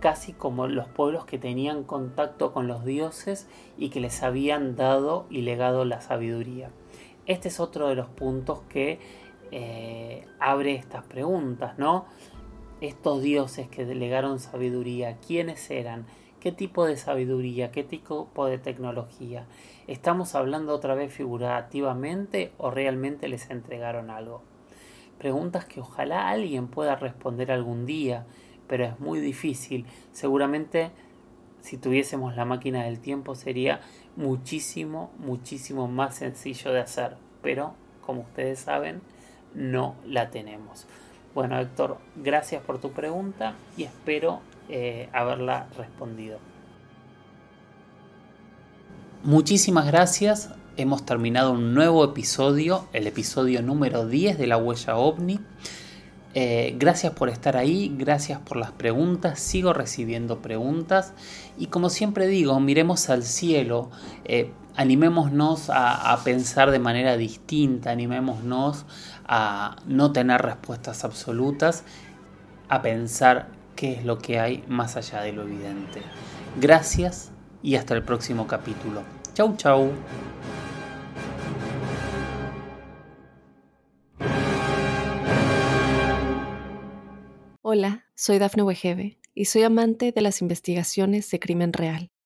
casi 0.01 0.35
como 0.35 0.67
los 0.67 0.87
pueblos 0.89 1.25
que 1.25 1.39
tenían 1.39 1.85
contacto 1.85 2.53
con 2.53 2.67
los 2.67 2.85
dioses 2.85 3.49
y 3.79 3.89
que 3.89 4.01
les 4.01 4.23
habían 4.23 4.77
dado 4.77 5.25
y 5.31 5.41
legado 5.41 5.87
la 5.87 6.03
sabiduría. 6.03 6.71
Este 7.25 7.49
es 7.49 7.59
otro 7.61 7.89
de 7.89 7.95
los 7.95 8.09
puntos 8.09 8.61
que 8.69 8.99
eh, 9.53 10.27
abre 10.41 10.75
estas 10.75 11.05
preguntas, 11.05 11.79
¿no? 11.79 12.07
Estos 12.81 13.23
dioses 13.23 13.69
que 13.69 13.85
delegaron 13.85 14.41
sabiduría, 14.41 15.19
¿quiénes 15.19 15.71
eran? 15.71 16.07
¿Qué 16.41 16.51
tipo 16.51 16.85
de 16.87 16.97
sabiduría? 16.97 17.71
¿Qué 17.71 17.85
tipo 17.85 18.47
de 18.47 18.59
tecnología? 18.59 19.47
¿Estamos 19.87 20.35
hablando 20.35 20.75
otra 20.75 20.95
vez 20.95 21.13
figurativamente 21.13 22.53
o 22.59 22.73
realmente 22.73 23.29
les 23.29 23.49
entregaron 23.51 24.11
algo? 24.11 24.43
Preguntas 25.19 25.67
que 25.67 25.81
ojalá 25.81 26.31
alguien 26.31 26.67
pueda 26.67 26.97
responder 26.97 27.53
algún 27.53 27.87
día, 27.87 28.27
pero 28.67 28.85
es 28.85 28.99
muy 28.99 29.21
difícil. 29.21 29.87
Seguramente 30.11 30.91
si 31.63 31.77
tuviésemos 31.77 32.35
la 32.35 32.45
máquina 32.45 32.83
del 32.85 32.99
tiempo 32.99 33.37
sería 33.37 33.81
muchísimo, 34.17 35.13
muchísimo 35.19 35.87
más 35.87 36.17
sencillo 36.17 36.73
de 36.73 36.81
hacer. 36.81 37.17
Pero, 37.41 37.75
como 38.05 38.23
ustedes 38.23 38.59
saben, 38.59 39.01
no 39.55 39.95
la 40.07 40.31
tenemos. 40.31 40.87
Bueno, 41.35 41.59
Héctor, 41.59 41.99
gracias 42.17 42.63
por 42.63 42.79
tu 42.79 42.93
pregunta 42.93 43.55
y 43.77 43.85
espero 43.85 44.41
eh, 44.69 45.09
haberla 45.13 45.67
respondido. 45.77 46.39
Muchísimas 49.25 49.87
gracias. 49.87 50.51
Hemos 50.77 51.07
terminado 51.07 51.53
un 51.53 51.75
nuevo 51.75 52.05
episodio, 52.05 52.87
el 52.93 53.07
episodio 53.07 53.63
número 53.63 54.07
10 54.07 54.39
de 54.39 54.47
la 54.47 54.57
huella 54.57 54.97
ovni. 54.97 55.41
Eh, 56.35 56.75
gracias 56.79 57.13
por 57.13 57.29
estar 57.29 57.59
ahí, 57.59 57.95
gracias 57.95 58.41
por 58.41 58.57
las 58.57 58.73
preguntas, 58.73 59.39
sigo 59.39 59.75
recibiendo 59.75 60.39
preguntas 60.39 61.13
y 61.59 61.67
como 61.67 61.91
siempre 61.91 62.27
digo, 62.27 62.59
miremos 62.59 63.11
al 63.11 63.23
cielo, 63.23 63.91
eh, 64.25 64.51
animémonos 64.77 65.71
a, 65.71 66.19
pensar 66.25 66.71
de 66.71 66.79
manera 66.79 67.17
distinta, 67.17 67.91
animémonos 67.91 68.87
a 69.27 69.77
no 69.87 70.13
tener 70.13 70.41
respuestas 70.43 71.05
absolutas, 71.05 71.85
a 72.69 72.83
pensar 72.83 73.49
qué 73.77 73.93
es 73.95 74.05
lo 74.05 74.19
que 74.19 74.39
hay 74.39 74.65
más 74.69 74.97
allá 74.97 75.23
de 75.23 75.33
lo 75.33 75.43
evidente. 75.43 76.03
Gracias 76.61 77.31
y 77.63 77.77
hasta 77.77 77.95
el 77.95 78.03
próximo 78.03 78.47
capítulo. 78.47 79.03
Chau 79.35 79.57
chau. 79.57 79.93
Hola, 87.63 88.05
soy 88.15 88.39
Dafne 88.39 88.63
Wegebe 88.63 89.19
y 89.35 89.47
soy 89.47 89.63
amante 89.63 90.13
de 90.13 90.21
las 90.21 90.43
investigaciones 90.43 91.31
de 91.31 91.41
crimen 91.41 91.73
real. 91.73 92.12